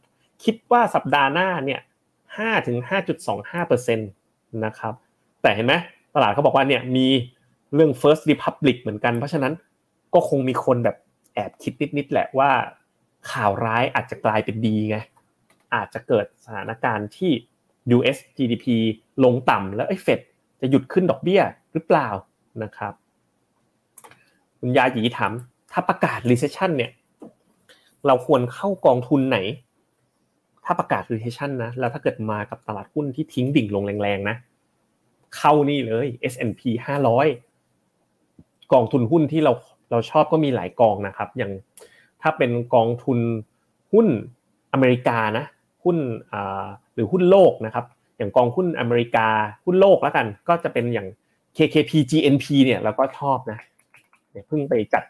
[0.44, 1.82] คิดว่าสัปดาห์หน้าเนี่ย
[2.38, 4.04] ห้าถึงห้าจุดสองห้าเปอร์เซ็นต
[4.66, 4.94] นะครับ
[5.42, 5.74] แต่เห็นไหม
[6.16, 7.08] ตลาดเขาบอกว่าเนี่ยมี
[7.74, 9.54] เรื่อง First Republic เหมือนกัน เพราะฉะนั้น
[10.14, 10.98] ก็คงมีคนแบบ
[11.34, 12.52] แอบคิดนิดๆแหละว่า
[13.32, 14.98] ข่าวร้ายอาจจะกลายเป็นดีไง
[15.76, 17.32] อาจจะเกิดสถานการณ์ที่
[17.96, 18.66] US GDP
[19.24, 20.20] ลงต่ำแล้วไอ้เฟด
[20.62, 21.42] จะหยุดขึ้นดอกเบี้ย
[21.74, 22.08] หรือเปล่า
[22.64, 22.94] นะครับ
[24.60, 25.32] คุณยาหยีถาม
[25.72, 26.92] ถ้าประกาศ recession เนี่ย
[28.08, 29.38] เราควรเข้ากองทุนไหน
[30.66, 34.36] ถ้าประกาศ recession นะ แล้วถ้าเกิดมากับตลาดหุ้นที่ทิ้งดิ่งลงแรงๆนะ
[35.38, 36.62] เข้านี่เลย S&P
[37.48, 39.54] 500 กองทุนหุ้นที่เรา
[39.92, 41.52] เราชอบก็มีหลายกองนะครับ อย่าง
[42.22, 43.20] ถ้าเป็นกองทุน
[43.94, 44.08] หุ้น
[44.74, 45.46] อเมริกานะ
[45.84, 45.98] หุ้น
[46.94, 47.86] หรือหุ้นโลกนะครับ
[48.18, 49.28] อย่างกองหุ้นอเมริกา
[49.66, 51.08] หุ้นโลกแล้วกัน ก็จะเป็นอย่าง
[51.58, 53.60] KKP GNP เนี่ยเราก็ชอบนะ
[54.48, 55.04] เพิ่งไปจัด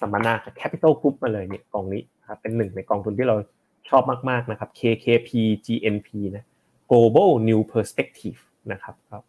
[0.00, 3.36] สัมมนากับ Capital Group มาเลยเนี่ยกองนี้ครับเป็นหนึ่งในกองทุนที่เรา
[3.90, 5.30] ชอบมากๆนะครับ KKP
[5.66, 6.44] GNP นะ
[6.90, 8.38] Global New Perspective
[8.72, 9.24] นะครับครับ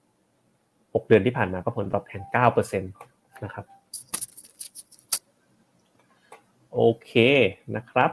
[1.03, 2.21] 6เดือนที่ผ่านมาก็ผลตอบแทน
[2.61, 3.65] 9%นะครับ
[6.73, 7.11] โอเค
[7.75, 8.11] นะครับ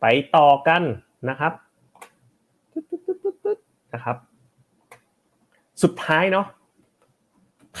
[0.00, 0.82] ไปต่อกัน
[1.28, 1.52] นะครับ
[3.94, 4.16] นะครับ
[5.82, 6.46] สุดท้ายเนาะ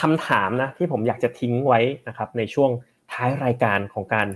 [0.00, 2.70] คำถามนะที่ผมอยากจะทิ้งไว้นะครับ ในช่วง
[3.12, 4.28] ท้ายรายการของการ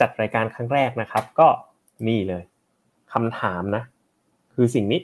[0.00, 1.48] จัดรายการครั้งแรกนะครับ ก็
[2.08, 2.42] นี่เลย
[3.12, 3.82] คำถามนะ
[4.54, 5.00] คือสิ่งนี้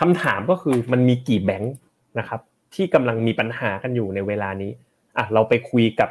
[0.00, 1.74] คำถามก็คือมันมีกี่แบงค์
[2.18, 2.40] นะครับ
[2.74, 4.70] ที่กำลังมีปัญหากันอยู่ในเวลานี้
[5.16, 6.08] อะเราไปคุยกับ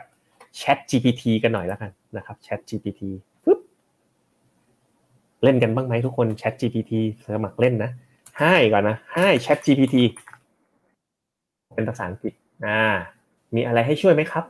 [0.60, 3.02] Chat GPT กันหน่อยแล้วกันนะครับ Chat GPT
[3.46, 3.60] ปึ๊บ
[5.44, 6.94] เล่นกันบ้างไหมทุกคน Chat GPT
[7.36, 7.92] สมัครเล่นนะ
[8.40, 9.96] ให้ก่อนนะให้ Chat GPT
[11.76, 12.34] เป็นภาษาอังกฤษ
[12.66, 12.84] อ่า
[13.56, 14.46] มีอะไรให้ช่วยไหมครับ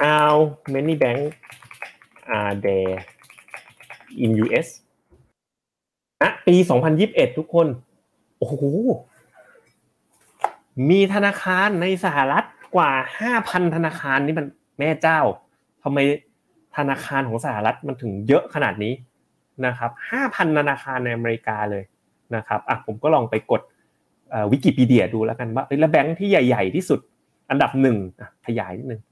[0.00, 0.32] How
[0.74, 1.36] many banks
[2.36, 2.98] are there
[4.24, 4.68] in US
[6.22, 6.56] ณปี
[6.96, 7.66] 2021 ทุกคน
[8.38, 8.54] โอ้โห
[10.90, 12.44] มีธนาคารในสหรัฐ
[12.76, 12.92] กว่า
[13.32, 14.46] 5,000 ธนาคารนี่มัน
[14.78, 15.20] แม่เจ้า
[15.82, 15.98] ทำไม
[16.76, 18.94] ธนาคารของสหรัฐมันถึงเยอะขนาดนี้
[19.66, 19.90] นะครับ
[20.24, 21.84] 5,000 ธนาคารในอเมริกาเลย
[22.34, 23.62] นะครับอะผมก็ลองไปกด
[24.52, 27.00] วิกิพีเดียดูแล้วกันว่าแล้วแบงค์ที่ใหญ่ ๆ ที่สุด
[27.50, 27.96] อันดับหนึ่ง
[28.46, 29.02] ขยายนิดนึง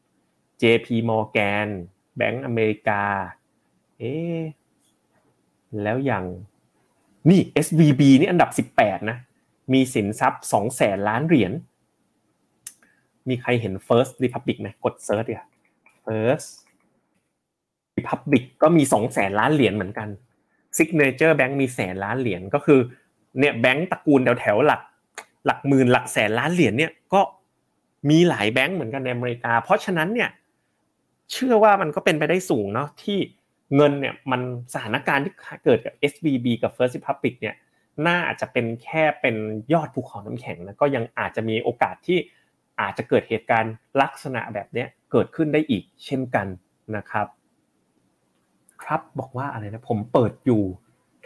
[0.62, 1.68] JP Morgan
[2.16, 3.02] แบงก์อเมริกา
[3.98, 4.14] เอ๊
[5.82, 6.24] แล้วอย่าง
[7.30, 9.18] นี่ SVB นี่อันดับ 18 นะ
[9.72, 11.52] มีสินทรัพย์2แสนล้านเหรียญ
[13.28, 15.46] มีใครเห็น First Republic ไหมกดเซิร์ชอะ
[16.06, 16.50] First
[17.98, 20.08] Republic ก็มี2แสนล้านเหรียญเหมือนกัน
[20.78, 22.80] Signature Bank มีแสนล้านเหรียญก็คือ
[23.38, 24.80] เนี่ยแบงก์ตระกูลแถวแถวหลัก
[25.46, 27.20] หลักหมื่นหลักแสนล้านเหรียญเนี่ยก็
[28.10, 30.30] มีหลายแบงก์เหมือนกันในอเมริกา เพราะฉะนั้นเนี่ย
[31.32, 33.18] เชื่อว่ามันก็เป็นไปได้สูงเนาะที่
[33.76, 34.40] เงินเนี่ยมัน
[34.74, 35.32] สถานการณ์ที่
[35.64, 37.54] เกิดกับ SVB กับ First Republic เนี่ย
[38.08, 39.36] น่าจะเป็นแค่เป็น
[39.72, 42.18] ยอดภูเขาน้ำแข็งนะก็ยังอาจจะมีโอกาสที่
[42.80, 46.46] อาจจะเกิดเหตุการณ์ลักษณะแบบนี้เกิดขึ้นได้อีกเช่นกัน
[46.96, 47.26] นะครับ
[48.82, 50.62] ครับบอกว่าอะไรนะผมเปิดอยู่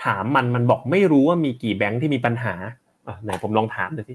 [0.05, 2.55] ถามมันมันบอกไม่รู้ว่ามีกี่แบงค์ที่มีปัญหา
[3.07, 4.15] อะไหนผมลองถามดูสิ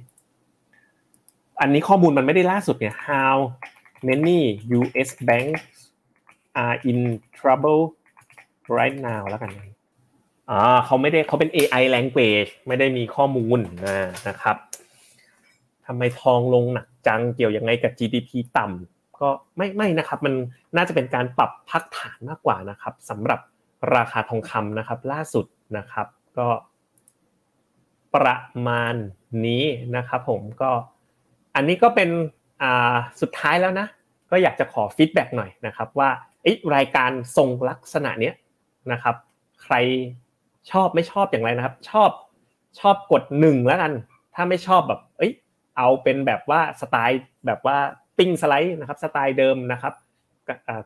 [1.61, 3.36] อันนี้ข้อมูลมันไม่ได้ล่าสุดเนี่ย how
[4.09, 4.39] many
[4.77, 5.63] US banks
[6.63, 6.99] are in
[7.39, 7.82] trouble
[8.78, 9.51] right now แล้วกัน
[10.49, 13.59] อ่าเขาไม่ได้เขาเป็น AI language ไม่ได้มีข้อมูล
[14.28, 14.57] นะครับ
[15.86, 20.34] ทำไมทองลงหนักจังเกี่ยวยังไงกับ GDP ต่ำก็ไม่ไม่นะครับ มัน
[20.76, 23.39] น่าจะเป็นการปรับพักฐานมากกว่านะครับสำหรับ
[23.95, 25.45] ราคาทองคำนะครับ ล่าสุด
[25.78, 26.07] นะครับ
[26.38, 26.47] ก็
[28.15, 28.95] ประมาณ
[29.45, 29.63] นี้
[29.95, 30.72] นะครับผมก็
[31.55, 32.09] อันนี้ก็เป็น
[32.61, 33.88] อ่าสุดท้ายแล้วนะ
[34.32, 36.09] ก็อยากจะขอฟีดแบ็กหน่อยนะครับ ว่า
[36.76, 38.34] รายการทรงลักษณะเนี้ย
[38.93, 39.15] นะครับ
[39.63, 39.75] ใคร
[40.71, 42.09] ชอบไม่ชอบอย่างไรนะครับ ชอบ
[42.79, 43.93] ชอบกดหนึ่งแล้วกัน
[44.35, 45.33] ถ้าไม่ชอบแบบ เอ้ย
[45.77, 47.77] เอาเป็นแบบว่าสไตล์แบบว่า
[48.17, 49.93] ติ้งสไลด์นะครับ สไตล์เดิมนะครับ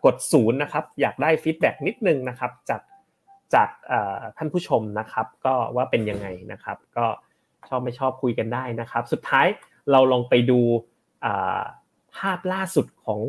[0.05, 2.81] กดศูนย์นะครับ อยากได้ feedback นิดนึงนะครับ จาก
[3.53, 3.69] จาก
[4.37, 7.05] ท่านผู้ชมนะครับ ก็ว่าเป็นยังไงนะครับ ก็
[7.69, 9.47] ชอบไม่ชอบคุยกันได้นะครับ สุดท้าย
[9.91, 10.59] เราลองไปดู
[12.17, 13.19] ภาพล่าสุดของ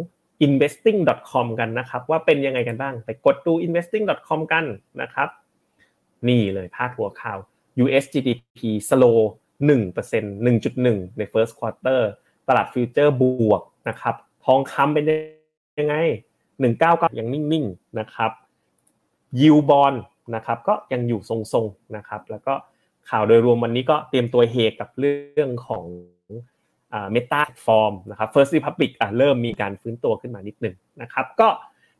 [0.46, 4.64] investing.com กันนะครับ ว่าเป็นยังไงกันบ้าง ไปกดดู investing.com กัน
[5.02, 5.28] นะครับ
[6.28, 7.38] นี่เลยพาดหัวข่าว
[7.82, 9.18] US GDP slow
[9.68, 12.00] 1% 1.1 ใน first quarter
[12.48, 14.14] ตลาดฟิวเจอร์บวกนะครับ
[14.44, 15.04] ทองคำเป็น
[15.80, 15.94] ยังไง
[16.58, 18.30] 199 ยังนิ่งๆนะครับ
[19.40, 19.94] ยิวบอล
[20.34, 22.54] นะครับ ก็ยังอยู่ทรงๆนะครับ แล้วก็
[23.10, 25.84] ข่าวโดยรวมวันนี้ก็เตรียมตัวเฮกับเรื่องของ
[27.12, 31.48] เมตาฟอร์มนะครับ First Republic อะเริ่มมีการฟื้นตัวขึ้นมานิดหนึ่งนะครับ ก็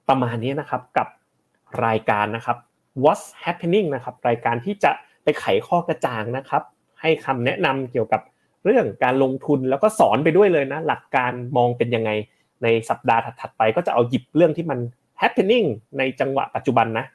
[0.09, 1.09] ประมาณนี้นะครับกับ
[1.87, 2.57] รายการนะครับ
[3.05, 4.91] What's Happening นะครับรายการที่จะ
[5.23, 6.63] ไปไขข้อกระจ่างนะครับ
[7.01, 8.21] ให้คำแนะนำเกี่ยวกับ
[8.65, 12.11] เรื่องการลงทุนแล้วก็สอนไปด้วยเลยนะ หลักการมองเป็นยังไง
[12.63, 14.79] ในสัปดาห์ถัดๆไป ก็จะเอาหยิบเรื่องที่มัน
[15.23, 15.67] happening
[15.99, 17.07] ในจังหวะปัจจุบันนะ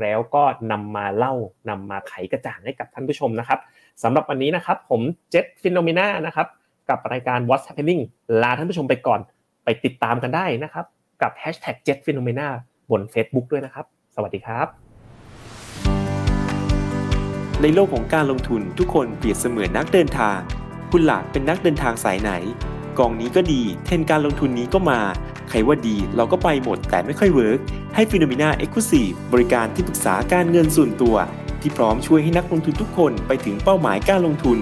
[0.00, 1.34] แล้วก็นำมาเล่า
[1.68, 3.60] นำมาไขกระจ่างให้กับท่านผู้ชมนะครับ
[4.02, 6.46] สำหรับวันนี้นะครับ ผมเจษ Finnomena นะครับ
[6.88, 8.02] กับรายการ What's Happening
[8.42, 9.20] ลาท่านผู้ชมไปก่อน
[9.64, 10.84] ไปติดตามกันได้นะครับ
[11.22, 12.48] กับ Hashtag Jet Finnomena
[12.90, 14.66] บน Facebook ด้วยนะครับ สวัสดีครับ
[17.62, 20.38] ในโลกของการลงทุนทุกคนเปรียบเสมือนนักเดินทาง
[20.90, 22.32] คุณล่ะเป็นนักเดินทางสายไหน
[22.98, 25.00] กองนี้ก็ดี เทรนด์การลงทุนนี้ก็มา
[25.48, 27.58] ใครว่าดีเราก็ไปหมดแต่ไม่ค่อย work
[27.94, 31.16] ให้ฟิโนเมนาเอ็กซ์คลูซีฟบริการที่ปรึกษาการเงินส่วนตัว
[31.60, 34.58] ที่พร้อมช่วยให้นักลงทุนทุกคนไปถึงเป้าหมายการลงทุน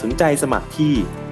[0.00, 0.94] สนใจสมัครที่